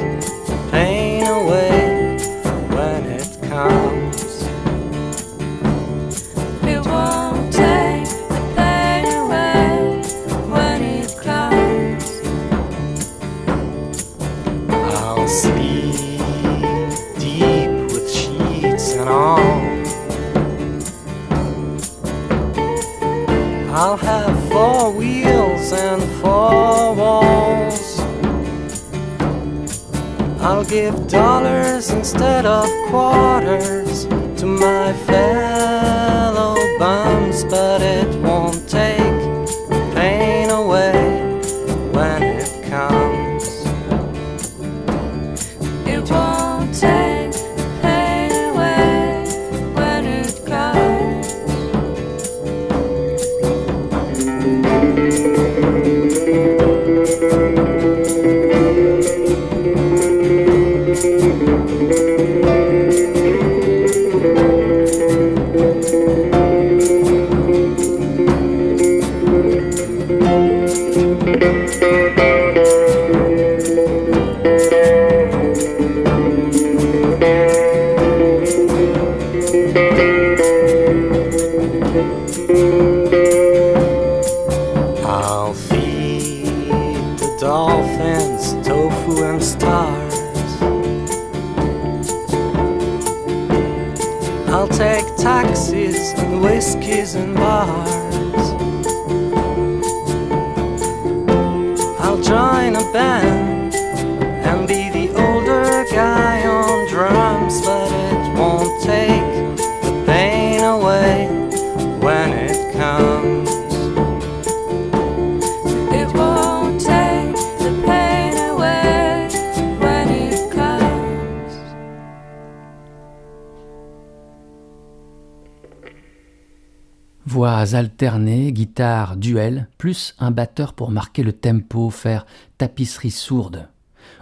Voix 127.81 127.87
alternées, 127.87 128.51
guitare, 128.51 129.17
duel, 129.17 129.67
plus 129.79 130.13
un 130.19 130.29
batteur 130.29 130.73
pour 130.73 130.91
marquer 130.91 131.23
le 131.23 131.33
tempo, 131.33 131.89
faire 131.89 132.27
tapisserie 132.59 133.09
sourde. 133.09 133.69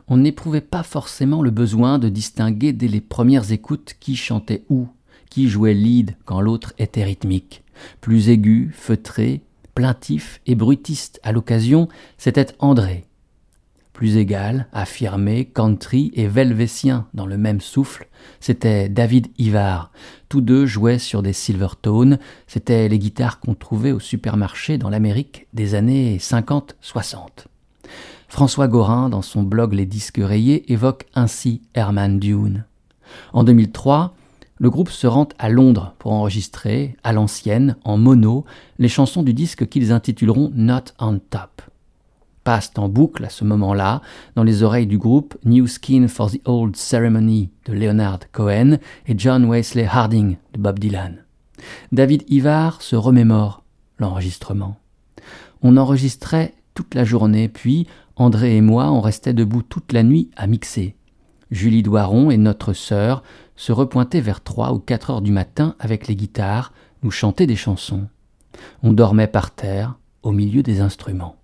On 0.07 0.15
n'éprouvait 0.15 0.61
pas 0.61 0.81
forcément 0.81 1.41
le 1.41 1.51
besoin 1.51 1.99
de 1.99 2.07
distinguer 2.07 2.71
dès 2.71 2.87
les 2.87 3.01
premières 3.01 3.51
écoutes 3.51 3.97
qui 3.99 4.15
chantait 4.15 4.63
où, 4.69 4.87
qui 5.29 5.49
jouait 5.49 5.73
lead 5.73 6.15
quand 6.23 6.39
l'autre 6.39 6.71
était 6.79 7.03
rythmique. 7.03 7.65
Plus 7.99 8.29
aigu, 8.29 8.71
feutré, 8.73 9.41
plaintif 9.75 10.39
et 10.47 10.55
brutiste 10.55 11.19
à 11.23 11.33
l'occasion, 11.33 11.89
c'était 12.17 12.55
André. 12.59 13.08
Plus 13.99 14.15
égal, 14.15 14.67
affirmé, 14.71 15.43
country 15.43 16.09
et 16.13 16.25
velvétien 16.25 17.07
dans 17.13 17.25
le 17.25 17.37
même 17.37 17.59
souffle, 17.59 18.07
c'était 18.39 18.87
David 18.87 19.27
Ivar. 19.37 19.91
Tous 20.29 20.39
deux 20.39 20.65
jouaient 20.65 20.99
sur 20.99 21.21
des 21.21 21.33
Silvertone, 21.33 22.17
c'étaient 22.47 22.87
les 22.87 22.97
guitares 22.97 23.41
qu'on 23.41 23.55
trouvait 23.55 23.91
au 23.91 23.99
supermarché 23.99 24.77
dans 24.77 24.89
l'Amérique 24.89 25.47
des 25.51 25.75
années 25.75 26.15
50-60. 26.17 27.47
François 28.29 28.69
Gorin, 28.69 29.09
dans 29.09 29.21
son 29.21 29.43
blog 29.43 29.73
Les 29.73 29.85
disques 29.85 30.21
rayés, 30.23 30.71
évoque 30.71 31.05
ainsi 31.13 31.61
Herman 31.73 32.19
Dune. 32.19 32.63
En 33.33 33.43
2003, 33.43 34.15
le 34.59 34.69
groupe 34.69 34.91
se 34.91 35.07
rend 35.07 35.27
à 35.39 35.49
Londres 35.49 35.93
pour 35.99 36.13
enregistrer, 36.13 36.95
à 37.03 37.11
l'ancienne, 37.11 37.75
en 37.83 37.97
mono, 37.97 38.45
les 38.77 38.87
chansons 38.87 39.23
du 39.23 39.33
disque 39.33 39.67
qu'ils 39.67 39.91
intituleront 39.91 40.53
Not 40.55 40.93
on 40.99 41.19
Top. 41.19 41.68
Passent 42.43 42.73
en 42.77 42.89
boucle 42.89 43.25
à 43.25 43.29
ce 43.29 43.43
moment-là, 43.43 44.01
dans 44.35 44.43
les 44.43 44.63
oreilles 44.63 44.87
du 44.87 44.97
groupe, 44.97 45.37
New 45.45 45.67
Skin 45.67 46.07
for 46.07 46.31
the 46.31 46.41
Old 46.45 46.75
Ceremony 46.75 47.49
de 47.65 47.73
Leonard 47.73 48.19
Cohen 48.31 48.77
et 49.07 49.17
John 49.17 49.45
Wesley 49.45 49.85
Harding 49.85 50.37
de 50.53 50.59
Bob 50.59 50.79
Dylan. 50.79 51.25
David 51.91 52.23
Ivar 52.27 52.81
se 52.81 52.95
remémore 52.95 53.63
l'enregistrement. 53.99 54.77
On 55.61 55.77
enregistrait 55.77 56.53
toute 56.73 56.95
la 56.95 57.03
journée, 57.03 57.49
puis 57.49 57.87
André 58.15 58.57
et 58.57 58.61
moi, 58.61 58.91
on 58.91 59.01
restait 59.01 59.33
debout 59.33 59.61
toute 59.61 59.93
la 59.93 60.03
nuit 60.03 60.29
à 60.35 60.47
mixer. 60.47 60.95
Julie 61.51 61.83
Doiron 61.83 62.31
et 62.31 62.37
notre 62.37 62.73
sœur 62.73 63.23
se 63.55 63.71
repointaient 63.71 64.21
vers 64.21 64.41
trois 64.43 64.73
ou 64.73 64.79
quatre 64.79 65.09
heures 65.09 65.21
du 65.21 65.31
matin 65.31 65.75
avec 65.79 66.07
les 66.07 66.15
guitares, 66.15 66.73
nous 67.01 67.11
chantaient 67.11 67.47
des 67.47 67.55
chansons. 67.55 68.07
On 68.83 68.93
dormait 68.93 69.27
par 69.27 69.51
terre, 69.51 69.95
au 70.21 70.31
milieu 70.31 70.63
des 70.63 70.81
instruments. 70.81 71.38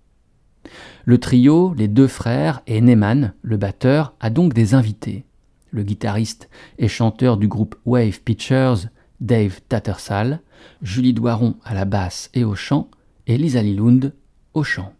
Le 1.04 1.18
trio, 1.18 1.74
les 1.74 1.88
deux 1.88 2.06
frères 2.06 2.62
et 2.66 2.80
Neyman, 2.80 3.32
le 3.42 3.56
batteur, 3.56 4.14
a 4.20 4.30
donc 4.30 4.54
des 4.54 4.74
invités. 4.74 5.24
Le 5.70 5.82
guitariste 5.82 6.48
et 6.78 6.88
chanteur 6.88 7.36
du 7.36 7.48
groupe 7.48 7.76
Wave 7.84 8.20
Pictures, 8.22 8.88
Dave 9.20 9.60
Tattersall, 9.68 10.40
Julie 10.82 11.14
Doiron 11.14 11.56
à 11.64 11.74
la 11.74 11.84
basse 11.84 12.30
et 12.34 12.44
au 12.44 12.54
chant, 12.54 12.88
et 13.26 13.38
Lisa 13.38 13.62
Lilund 13.62 14.12
au 14.54 14.62
chant. 14.62 14.92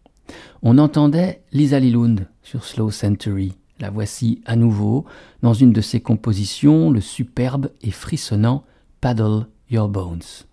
On 0.63 0.79
entendait 0.79 1.43
Lisa 1.53 1.79
Lilund 1.79 2.27
sur 2.43 2.65
Slow 2.65 2.91
Century. 2.91 3.55
La 3.79 3.91
voici 3.91 4.41
à 4.47 4.57
nouveau 4.57 5.05
dans 5.43 5.55
une 5.55 5.73
de 5.73 5.81
ses 5.81 6.01
compositions, 6.01 6.91
le 6.91 7.01
superbe 7.01 7.71
et 7.83 7.91
frissonnant 7.91 8.65
Paddle 9.01 9.47
Your 9.71 9.89
Bones. 9.89 10.47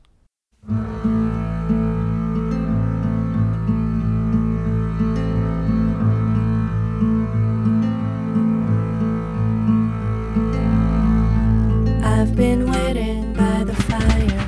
I've 12.33 12.37
been 12.37 12.65
waiting 12.71 13.31
by 13.33 13.63
the 13.63 13.75
fire 13.75 14.47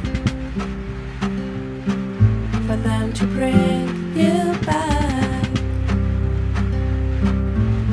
for 2.65 2.77
them 2.77 3.13
to 3.13 3.27
bring 3.27 4.17
you 4.17 4.57
back. 4.65 5.45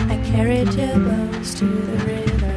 I 0.08 0.16
carried 0.24 0.72
your 0.72 0.98
bones 0.98 1.54
to 1.56 1.66
the 1.66 1.98
river. 2.06 2.56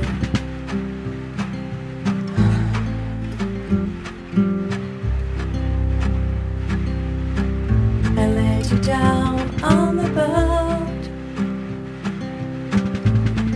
I 8.18 8.28
laid 8.28 8.66
you 8.68 8.80
down 8.80 9.62
on 9.62 9.98
the 9.98 10.10
boat 10.12 11.04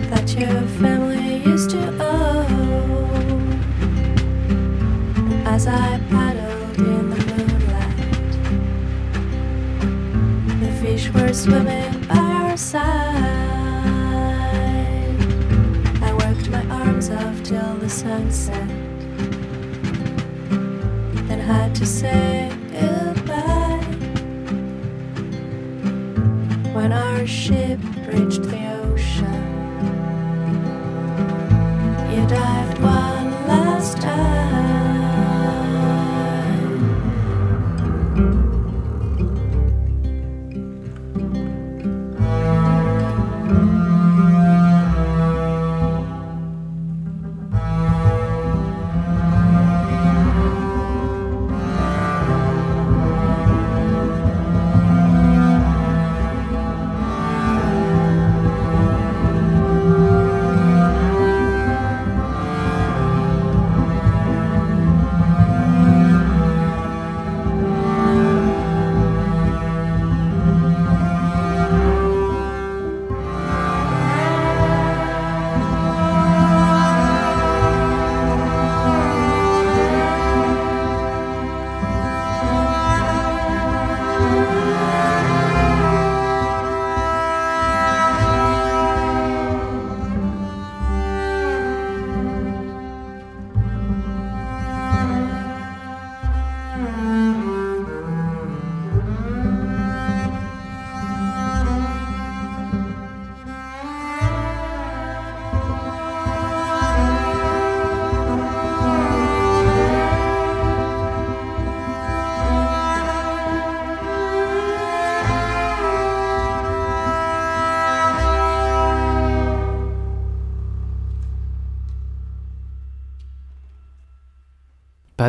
that 0.09 0.35
your 0.37 0.67
family 0.81 1.37
used 1.45 1.69
to 1.69 2.03
own. 2.03 2.18
as 5.59 5.67
I 5.67 5.99
paddled 6.09 6.77
in 6.77 7.09
the 7.09 7.17
moonlight. 7.29 7.97
The 10.61 10.71
fish 10.81 11.11
were 11.13 11.33
swimming 11.33 12.07
by 12.07 12.15
our 12.15 12.55
side. 12.55 12.85
I 16.01 16.13
worked 16.13 16.49
my 16.49 16.65
arms 16.69 17.09
off 17.09 17.43
till 17.43 17.75
the 17.75 17.89
sun 17.89 18.31
set, 18.31 18.69
then 21.27 21.41
had 21.41 21.75
to 21.75 21.85
say 21.85 22.49
goodbye. 22.71 23.83
When 26.73 26.93
our 26.93 27.27
ship 27.27 27.79
reached 28.07 28.43
the 28.43 28.55
ocean. 28.55 28.78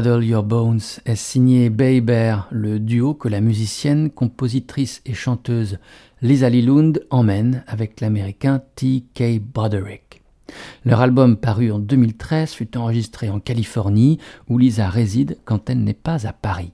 Paddle 0.00 0.24
Your 0.24 0.44
Bones 0.44 0.80
est 1.04 1.14
signé 1.14 1.68
Bay 1.68 2.00
Bear, 2.00 2.48
le 2.50 2.80
duo 2.80 3.12
que 3.12 3.28
la 3.28 3.42
musicienne, 3.42 4.08
compositrice 4.08 5.02
et 5.04 5.12
chanteuse 5.12 5.76
Lisa 6.22 6.48
Lilund 6.48 7.04
emmène 7.10 7.64
avec 7.66 8.00
l'américain 8.00 8.62
T.K. 8.76 9.42
Broderick. 9.42 10.22
Leur 10.86 11.02
album 11.02 11.36
paru 11.36 11.70
en 11.70 11.78
2013 11.78 12.52
fut 12.52 12.78
enregistré 12.78 13.28
en 13.28 13.40
Californie 13.40 14.16
où 14.48 14.56
Lisa 14.56 14.88
réside 14.88 15.36
quand 15.44 15.68
elle 15.68 15.84
n'est 15.84 15.92
pas 15.92 16.26
à 16.26 16.32
Paris. 16.32 16.72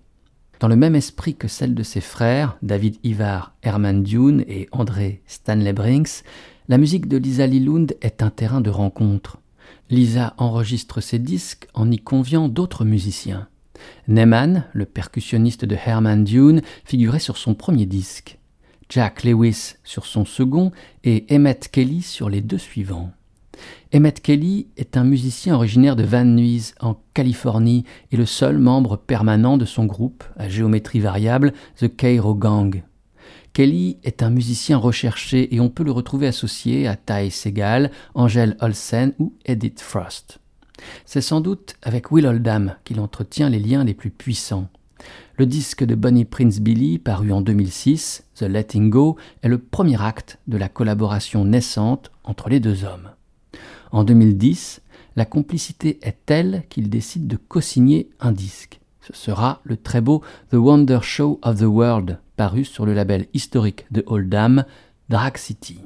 Dans 0.60 0.68
le 0.68 0.76
même 0.76 0.94
esprit 0.94 1.34
que 1.34 1.48
celle 1.48 1.74
de 1.74 1.82
ses 1.82 2.00
frères, 2.00 2.56
David 2.62 2.94
Ivar, 3.02 3.56
Herman 3.64 4.04
Dune 4.04 4.44
et 4.46 4.68
André 4.70 5.20
Stanley 5.26 5.72
Brinks, 5.72 6.22
la 6.68 6.78
musique 6.78 7.08
de 7.08 7.16
Lisa 7.16 7.48
Lilund 7.48 7.92
est 8.02 8.22
un 8.22 8.30
terrain 8.30 8.60
de 8.60 8.70
rencontre. 8.70 9.38
Lisa 9.88 10.34
enregistre 10.38 11.00
ses 11.00 11.18
disques 11.18 11.68
en 11.74 11.90
y 11.90 11.98
conviant 11.98 12.48
d'autres 12.48 12.84
musiciens. 12.84 13.48
Neyman, 14.08 14.64
le 14.72 14.84
percussionniste 14.84 15.64
de 15.64 15.76
Herman 15.76 16.24
Dune, 16.24 16.62
figurait 16.84 17.18
sur 17.18 17.36
son 17.36 17.54
premier 17.54 17.86
disque. 17.86 18.38
Jack 18.88 19.24
Lewis 19.24 19.74
sur 19.84 20.06
son 20.06 20.24
second 20.24 20.72
et 21.04 21.26
Emmett 21.30 21.68
Kelly 21.70 22.02
sur 22.02 22.28
les 22.28 22.40
deux 22.40 22.58
suivants. 22.58 23.12
Emmett 23.94 24.20
Kelly 24.20 24.68
est 24.76 24.96
un 24.96 25.04
musicien 25.04 25.54
originaire 25.54 25.96
de 25.96 26.04
Van 26.04 26.24
Nuys 26.24 26.72
en 26.80 26.96
Californie 27.14 27.84
et 28.12 28.16
le 28.16 28.26
seul 28.26 28.58
membre 28.58 28.96
permanent 28.96 29.56
de 29.56 29.64
son 29.64 29.86
groupe 29.86 30.24
à 30.36 30.48
géométrie 30.48 31.00
variable, 31.00 31.52
The 31.78 31.94
Cairo 31.94 32.34
Gang. 32.34 32.82
Kelly 33.56 33.96
est 34.04 34.22
un 34.22 34.28
musicien 34.28 34.76
recherché 34.76 35.54
et 35.54 35.60
on 35.60 35.70
peut 35.70 35.82
le 35.82 35.90
retrouver 35.90 36.26
associé 36.26 36.86
à 36.86 36.94
Ty 36.94 37.30
Segal, 37.30 37.90
Angel 38.14 38.54
Olsen 38.60 39.14
ou 39.18 39.32
Edith 39.46 39.80
Frost. 39.80 40.40
C'est 41.06 41.22
sans 41.22 41.40
doute 41.40 41.76
avec 41.80 42.12
Will 42.12 42.26
Oldham 42.26 42.76
qu'il 42.84 43.00
entretient 43.00 43.48
les 43.48 43.58
liens 43.58 43.82
les 43.82 43.94
plus 43.94 44.10
puissants. 44.10 44.68
Le 45.38 45.46
disque 45.46 45.84
de 45.84 45.94
Bonnie 45.94 46.26
Prince 46.26 46.60
Billy, 46.60 46.98
paru 46.98 47.32
en 47.32 47.40
2006, 47.40 48.24
The 48.34 48.42
Letting 48.42 48.90
Go, 48.90 49.16
est 49.40 49.48
le 49.48 49.56
premier 49.56 50.02
acte 50.02 50.38
de 50.46 50.58
la 50.58 50.68
collaboration 50.68 51.46
naissante 51.46 52.10
entre 52.24 52.50
les 52.50 52.60
deux 52.60 52.84
hommes. 52.84 53.08
En 53.90 54.04
2010, 54.04 54.82
la 55.16 55.24
complicité 55.24 55.98
est 56.02 56.18
telle 56.26 56.64
qu'il 56.68 56.90
décide 56.90 57.26
de 57.26 57.38
co-signer 57.38 58.10
un 58.20 58.32
disque. 58.32 58.80
Ce 59.06 59.12
sera 59.12 59.60
le 59.62 59.76
très 59.76 60.00
beau 60.00 60.22
The 60.50 60.54
Wonder 60.54 60.98
Show 61.00 61.38
of 61.42 61.60
the 61.60 61.64
World, 61.64 62.18
paru 62.36 62.64
sur 62.64 62.84
le 62.84 62.92
label 62.92 63.26
historique 63.34 63.86
de 63.92 64.02
Oldham, 64.08 64.64
Drag 65.10 65.36
City. 65.36 65.78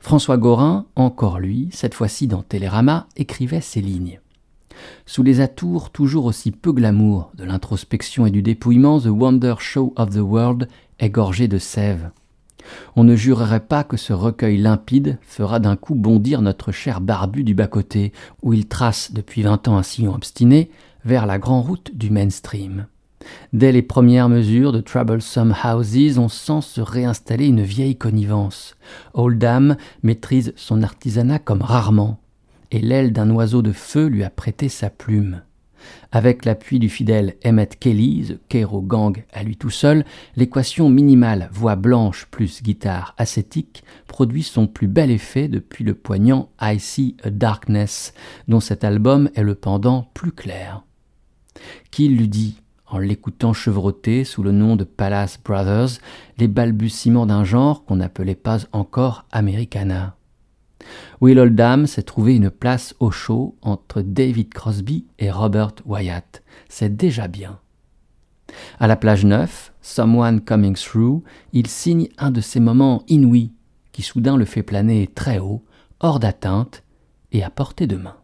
François 0.00 0.36
Gorin, 0.36 0.84
encore 0.96 1.38
lui, 1.38 1.70
cette 1.72 1.94
fois-ci 1.94 2.26
dans 2.26 2.42
Télérama, 2.42 3.06
écrivait 3.16 3.62
ces 3.62 3.80
lignes. 3.80 4.20
Sous 5.06 5.22
les 5.22 5.40
atours 5.40 5.88
toujours 5.88 6.26
aussi 6.26 6.50
peu 6.50 6.72
glamour 6.72 7.32
de 7.36 7.44
l'introspection 7.44 8.26
et 8.26 8.30
du 8.30 8.42
dépouillement, 8.42 9.00
The 9.00 9.06
Wonder 9.06 9.54
Show 9.58 9.94
of 9.96 10.10
the 10.10 10.16
World 10.16 10.68
est 10.98 11.08
gorgé 11.08 11.48
de 11.48 11.56
sève. 11.56 12.10
On 12.96 13.04
ne 13.04 13.16
jurerait 13.16 13.60
pas 13.60 13.84
que 13.84 13.96
ce 13.96 14.12
recueil 14.12 14.58
limpide 14.58 15.18
fera 15.22 15.58
d'un 15.58 15.76
coup 15.76 15.94
bondir 15.94 16.42
notre 16.42 16.72
cher 16.72 17.00
barbu 17.00 17.44
du 17.44 17.54
bas-côté, 17.54 18.12
où 18.42 18.52
il 18.52 18.66
trace 18.66 19.12
depuis 19.12 19.42
vingt 19.42 19.68
ans 19.68 19.76
un 19.76 19.82
sillon 19.82 20.14
obstiné, 20.14 20.70
vers 21.04 21.26
la 21.26 21.38
grande 21.38 21.66
route 21.66 21.90
du 21.94 22.10
mainstream. 22.10 22.86
Dès 23.52 23.72
les 23.72 23.82
premières 23.82 24.28
mesures 24.28 24.72
de 24.72 24.80
Troublesome 24.80 25.54
Houses, 25.64 26.18
on 26.18 26.28
sent 26.28 26.60
se 26.62 26.80
réinstaller 26.80 27.46
une 27.46 27.62
vieille 27.62 27.96
connivence. 27.96 28.76
Oldham 29.14 29.76
maîtrise 30.02 30.52
son 30.56 30.82
artisanat 30.82 31.38
comme 31.38 31.62
rarement, 31.62 32.20
et 32.70 32.80
l'aile 32.80 33.12
d'un 33.12 33.30
oiseau 33.30 33.62
de 33.62 33.72
feu 33.72 34.06
lui 34.06 34.24
a 34.24 34.30
prêté 34.30 34.68
sa 34.68 34.90
plume. 34.90 35.42
Avec 36.12 36.44
l'appui 36.44 36.78
du 36.78 36.88
fidèle 36.88 37.34
Emmett 37.44 37.78
Kelly, 37.78 38.26
The 38.28 38.48
Cairo 38.48 38.80
Gang 38.80 39.24
à 39.32 39.42
lui 39.42 39.56
tout 39.56 39.70
seul, 39.70 40.04
l'équation 40.36 40.88
minimale 40.88 41.48
voix 41.52 41.76
blanche 41.76 42.26
plus 42.30 42.62
guitare 42.62 43.14
ascétique 43.18 43.84
produit 44.06 44.42
son 44.42 44.66
plus 44.66 44.88
bel 44.88 45.10
effet 45.10 45.48
depuis 45.48 45.84
le 45.84 45.94
poignant 45.94 46.48
I 46.60 46.78
See 46.78 47.16
a 47.22 47.30
Darkness, 47.30 48.14
dont 48.48 48.60
cet 48.60 48.84
album 48.84 49.30
est 49.34 49.42
le 49.42 49.54
pendant 49.54 50.10
plus 50.14 50.32
clair. 50.32 50.82
Qui 51.90 52.08
l'eût 52.08 52.28
dit? 52.28 52.60
En 52.88 52.98
l'écoutant 52.98 53.52
chevroter 53.52 54.22
sous 54.22 54.44
le 54.44 54.52
nom 54.52 54.76
de 54.76 54.84
Palace 54.84 55.40
Brothers 55.44 55.98
les 56.38 56.46
balbutiements 56.46 57.26
d'un 57.26 57.42
genre 57.42 57.84
qu'on 57.84 57.96
n'appelait 57.96 58.36
pas 58.36 58.58
encore 58.72 59.24
Americana. 59.32 60.15
Will 61.20 61.38
Oldham 61.38 61.86
s'est 61.86 62.02
trouvé 62.02 62.36
une 62.36 62.50
place 62.50 62.94
au 63.00 63.10
chaud 63.10 63.56
entre 63.62 64.02
David 64.02 64.52
Crosby 64.52 65.06
et 65.18 65.30
Robert 65.30 65.74
Wyatt. 65.84 66.42
C'est 66.68 66.96
déjà 66.96 67.28
bien. 67.28 67.58
À 68.78 68.86
la 68.86 68.96
plage 68.96 69.24
neuf, 69.24 69.72
Someone 69.82 70.40
Coming 70.40 70.76
Through, 70.76 71.22
il 71.52 71.66
signe 71.66 72.08
un 72.18 72.30
de 72.30 72.40
ces 72.40 72.60
moments 72.60 73.02
inouïs 73.08 73.52
qui 73.92 74.02
soudain 74.02 74.36
le 74.36 74.44
fait 74.44 74.62
planer 74.62 75.06
très 75.06 75.38
haut, 75.38 75.64
hors 76.00 76.20
d'atteinte 76.20 76.82
et 77.32 77.42
à 77.42 77.50
portée 77.50 77.86
de 77.86 77.96
main. 77.96 78.16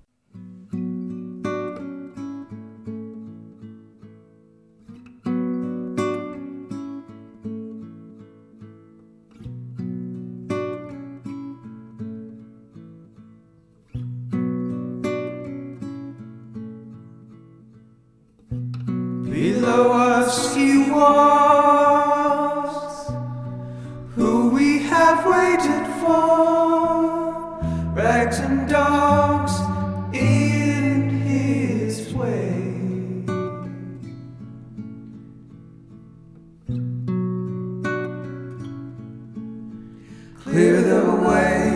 clear 40.42 40.82
the 40.82 41.04
way. 41.24 41.72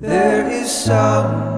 There 0.00 0.48
is 0.48 0.70
some. 0.70 1.49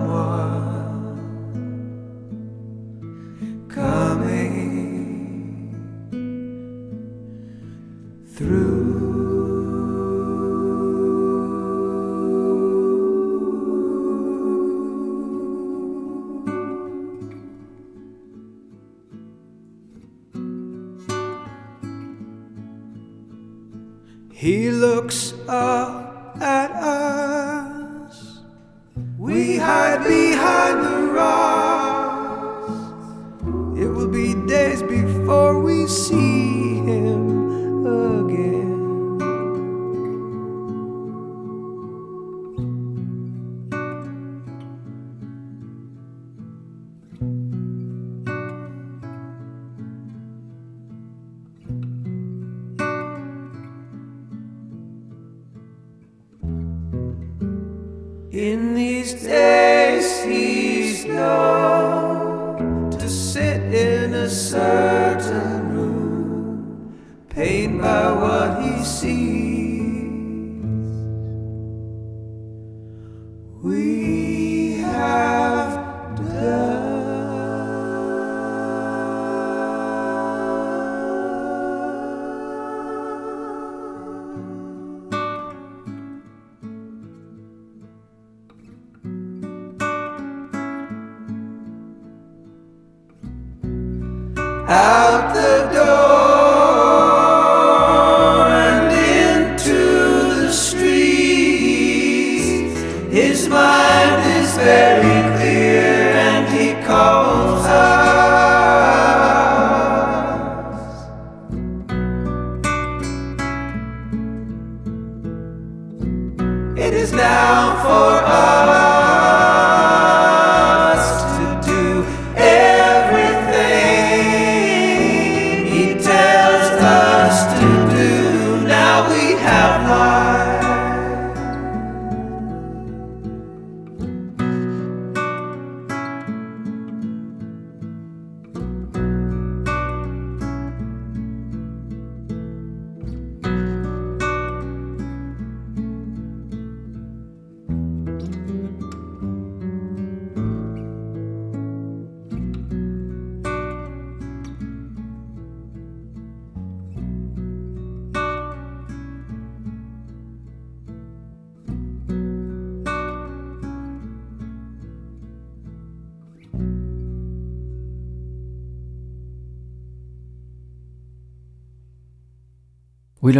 Out 94.72 95.34
the 95.34 95.51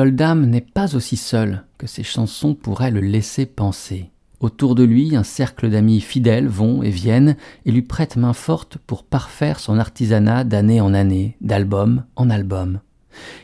Will 0.03 0.09
Oldham 0.09 0.47
n'est 0.47 0.61
pas 0.61 0.97
aussi 0.97 1.17
seul 1.17 1.63
que 1.79 1.87
ses 1.87 2.03
chansons 2.03 2.57
pourraient 2.57 2.91
le 2.91 2.99
laisser 2.99 3.47
penser. 3.47 4.11
Autour 4.41 4.75
de 4.75 4.83
lui, 4.83 5.15
un 5.15 5.23
cercle 5.23 5.71
d'amis 5.71 6.01
fidèles 6.01 6.49
vont 6.49 6.83
et 6.83 6.91
viennent 6.91 7.37
et 7.67 7.71
lui 7.71 7.83
prêtent 7.83 8.17
main 8.17 8.33
forte 8.33 8.79
pour 8.79 9.05
parfaire 9.05 9.61
son 9.61 9.79
artisanat 9.79 10.43
d'année 10.43 10.81
en 10.81 10.93
année, 10.93 11.37
d'album 11.41 12.03
en 12.17 12.31
album. 12.31 12.81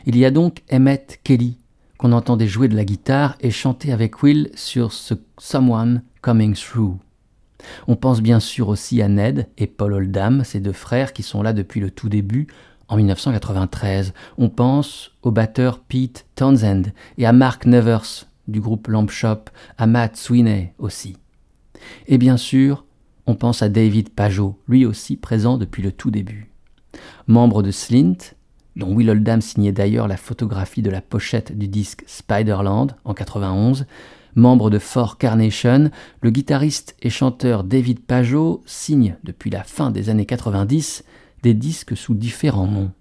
Il 0.05 0.17
y 0.17 0.25
a 0.25 0.31
donc 0.31 0.63
Emmett 0.69 1.21
Kelly, 1.23 1.55
qu'on 1.97 2.11
entendait 2.11 2.49
jouer 2.49 2.67
de 2.67 2.75
la 2.75 2.83
guitare 2.83 3.37
et 3.39 3.51
chanter 3.51 3.93
avec 3.93 4.21
Will 4.21 4.51
sur 4.53 4.91
ce 4.91 5.13
Someone 5.37 6.01
Coming 6.21 6.55
Through. 6.55 6.97
On 7.87 7.95
pense 7.95 8.21
bien 8.21 8.41
sûr 8.41 8.67
aussi 8.67 9.01
à 9.01 9.07
Ned 9.07 9.47
et 9.57 9.67
Paul 9.67 9.93
Oldham, 9.93 10.43
ces 10.43 10.59
deux 10.59 10.73
frères 10.73 11.13
qui 11.13 11.23
sont 11.23 11.41
là 11.41 11.53
depuis 11.53 11.79
le 11.79 11.89
tout 11.89 12.09
début, 12.09 12.47
en 12.89 12.97
1993. 12.97 14.13
On 14.37 14.49
pense 14.49 15.11
au 15.21 15.31
batteur 15.31 15.79
Pete 15.79 16.25
Townsend 16.35 16.91
et 17.17 17.25
à 17.25 17.31
Mark 17.31 17.65
Nevers 17.65 18.25
du 18.47 18.59
groupe 18.59 18.87
Lamp 18.87 19.07
Shop, 19.09 19.45
à 19.77 19.87
Matt 19.87 20.17
Sweeney 20.17 20.73
aussi. 20.79 21.17
Et 22.07 22.17
bien 22.17 22.35
sûr, 22.35 22.85
on 23.27 23.35
pense 23.35 23.61
à 23.61 23.69
David 23.69 24.09
Pajot, 24.09 24.59
lui 24.67 24.85
aussi 24.85 25.15
présent 25.15 25.57
depuis 25.57 25.83
le 25.83 25.91
tout 25.91 26.11
début. 26.11 26.51
Membre 27.27 27.61
de 27.61 27.71
Slint, 27.71 28.17
dont 28.75 28.91
Will 28.93 29.09
Oldham 29.09 29.41
signait 29.41 29.71
d'ailleurs 29.71 30.07
la 30.07 30.17
photographie 30.17 30.81
de 30.81 30.89
la 30.89 31.01
pochette 31.01 31.57
du 31.57 31.67
disque 31.67 32.03
Spiderland 32.07 32.95
en 33.05 33.13
91, 33.13 33.85
membre 34.35 34.69
de 34.69 34.79
Four 34.79 35.17
Carnation, 35.17 35.91
le 36.21 36.29
guitariste 36.31 36.95
et 37.01 37.09
chanteur 37.09 37.63
David 37.63 37.99
Pajot 37.99 38.63
signe 38.65 39.15
depuis 39.23 39.49
la 39.49 39.63
fin 39.63 39.91
des 39.91 40.09
années 40.09 40.25
90 40.25 41.03
des 41.43 41.53
disques 41.53 41.95
sous 41.95 42.13
différents 42.13 42.67
noms. 42.67 42.91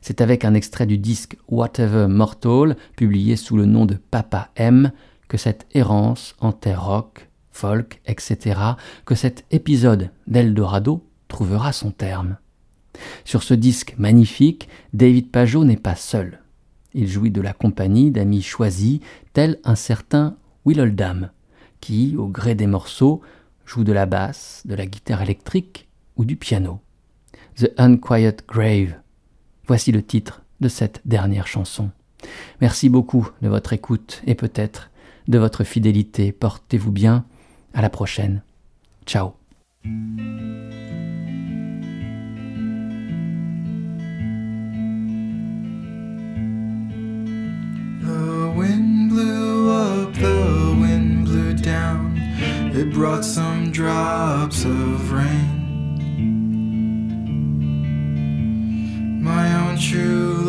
C'est 0.00 0.20
avec 0.20 0.44
un 0.44 0.54
extrait 0.54 0.86
du 0.86 0.98
disque 0.98 1.36
Whatever 1.48 2.06
Mortal, 2.08 2.76
publié 2.96 3.36
sous 3.36 3.56
le 3.56 3.66
nom 3.66 3.86
de 3.86 3.94
Papa 3.94 4.50
M, 4.56 4.92
que 5.28 5.36
cette 5.36 5.66
errance 5.74 6.34
en 6.40 6.52
terre 6.52 6.84
rock, 6.84 7.28
folk, 7.52 8.00
etc., 8.06 8.60
que 9.04 9.14
cet 9.14 9.44
épisode 9.50 10.10
d'Eldorado 10.26 11.04
trouvera 11.28 11.72
son 11.72 11.90
terme. 11.90 12.36
Sur 13.24 13.42
ce 13.42 13.54
disque 13.54 13.94
magnifique, 13.98 14.68
David 14.92 15.30
Pajot 15.30 15.64
n'est 15.64 15.76
pas 15.76 15.96
seul. 15.96 16.40
Il 16.94 17.06
jouit 17.06 17.30
de 17.30 17.40
la 17.40 17.52
compagnie 17.52 18.10
d'amis 18.10 18.42
choisis, 18.42 19.00
tel 19.32 19.58
un 19.64 19.74
certain 19.74 20.36
Will 20.64 20.80
Oldham, 20.80 21.30
qui, 21.80 22.16
au 22.16 22.28
gré 22.28 22.54
des 22.54 22.66
morceaux, 22.66 23.20
joue 23.66 23.84
de 23.84 23.92
la 23.92 24.06
basse, 24.06 24.62
de 24.64 24.74
la 24.74 24.86
guitare 24.86 25.22
électrique 25.22 25.88
ou 26.16 26.24
du 26.24 26.36
piano. 26.36 26.80
The 27.58 27.72
Unquiet 27.76 28.36
Grave. 28.46 28.94
Voici 29.66 29.90
le 29.90 30.02
titre 30.02 30.42
de 30.60 30.68
cette 30.68 31.00
dernière 31.04 31.46
chanson. 31.46 31.90
Merci 32.60 32.88
beaucoup 32.88 33.28
de 33.42 33.48
votre 33.48 33.72
écoute 33.72 34.22
et 34.26 34.34
peut-être 34.34 34.90
de 35.26 35.38
votre 35.38 35.64
fidélité. 35.64 36.32
Portez-vous 36.32 36.92
bien. 36.92 37.24
À 37.74 37.82
la 37.82 37.90
prochaine. 37.90 38.42
Ciao. 39.06 39.34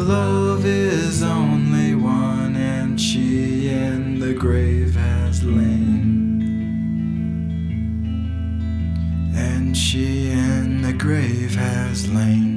love 0.10 0.66
is 0.66 1.22
only 1.22 1.94
one, 1.94 2.56
and 2.56 3.00
she 3.00 3.70
in 3.70 4.20
the 4.20 4.34
grave 4.34 4.96
has 4.96 5.44
lain. 5.44 6.42
And 9.36 9.78
she 9.78 10.32
in 10.32 10.82
the 10.82 10.94
grave 10.94 11.54
has 11.54 12.10
lain. 12.10 12.49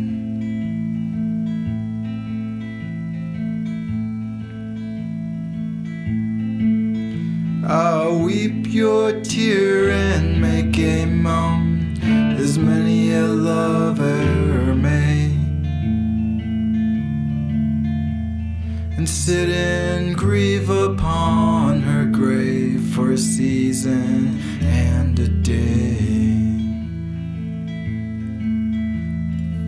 sit 19.24 19.50
and 19.50 20.16
grieve 20.16 20.68
upon 20.68 21.80
her 21.80 22.04
grave 22.06 22.82
for 22.92 23.12
a 23.12 23.16
season 23.16 24.36
and 24.62 25.16
a 25.16 25.28
day. 25.28 26.00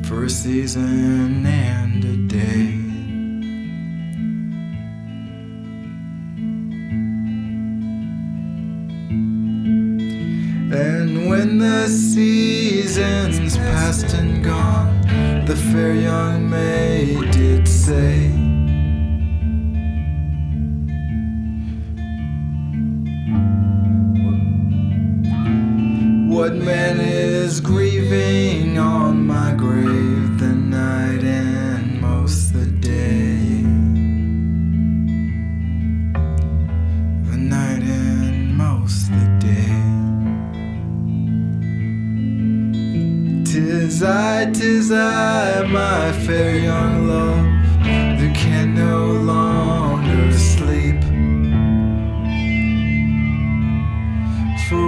For 0.09 0.25
a 0.25 0.29
season 0.29 1.47
and 1.47 1.74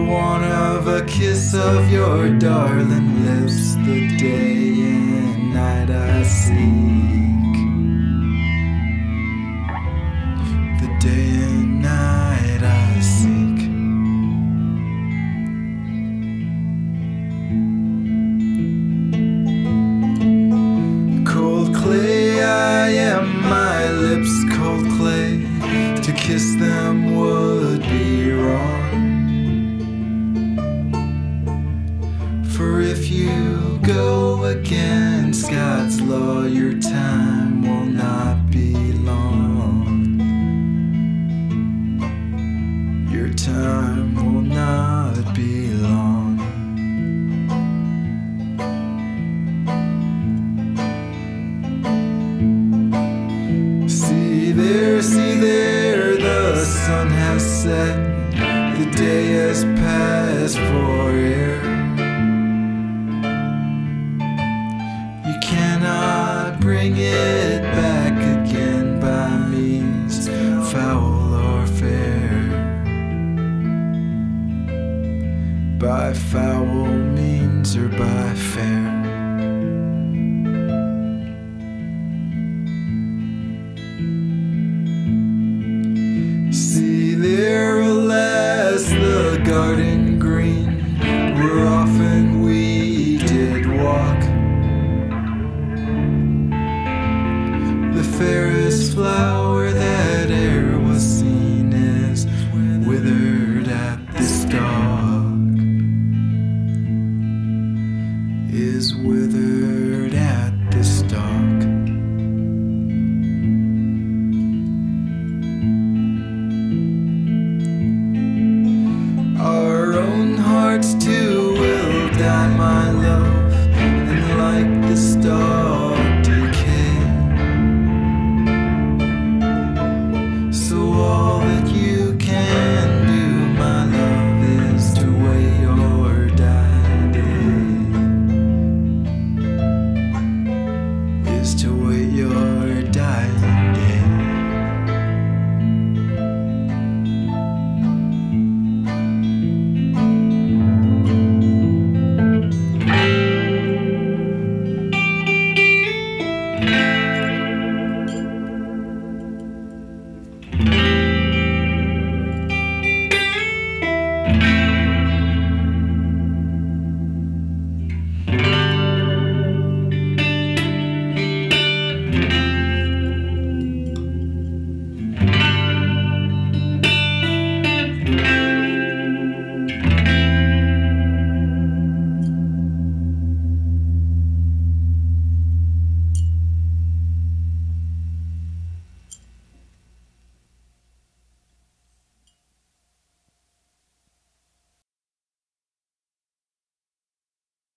One 0.07 0.45
of 0.45 0.87
a 0.87 1.05
kiss 1.05 1.53
of 1.53 1.91
your 1.91 2.29
darling 2.39 3.25
lips 3.25 3.75
the 3.75 4.17
day 4.17 4.73
and 4.81 5.53
night 5.53 5.91
I 5.91 6.23
see. 6.23 7.36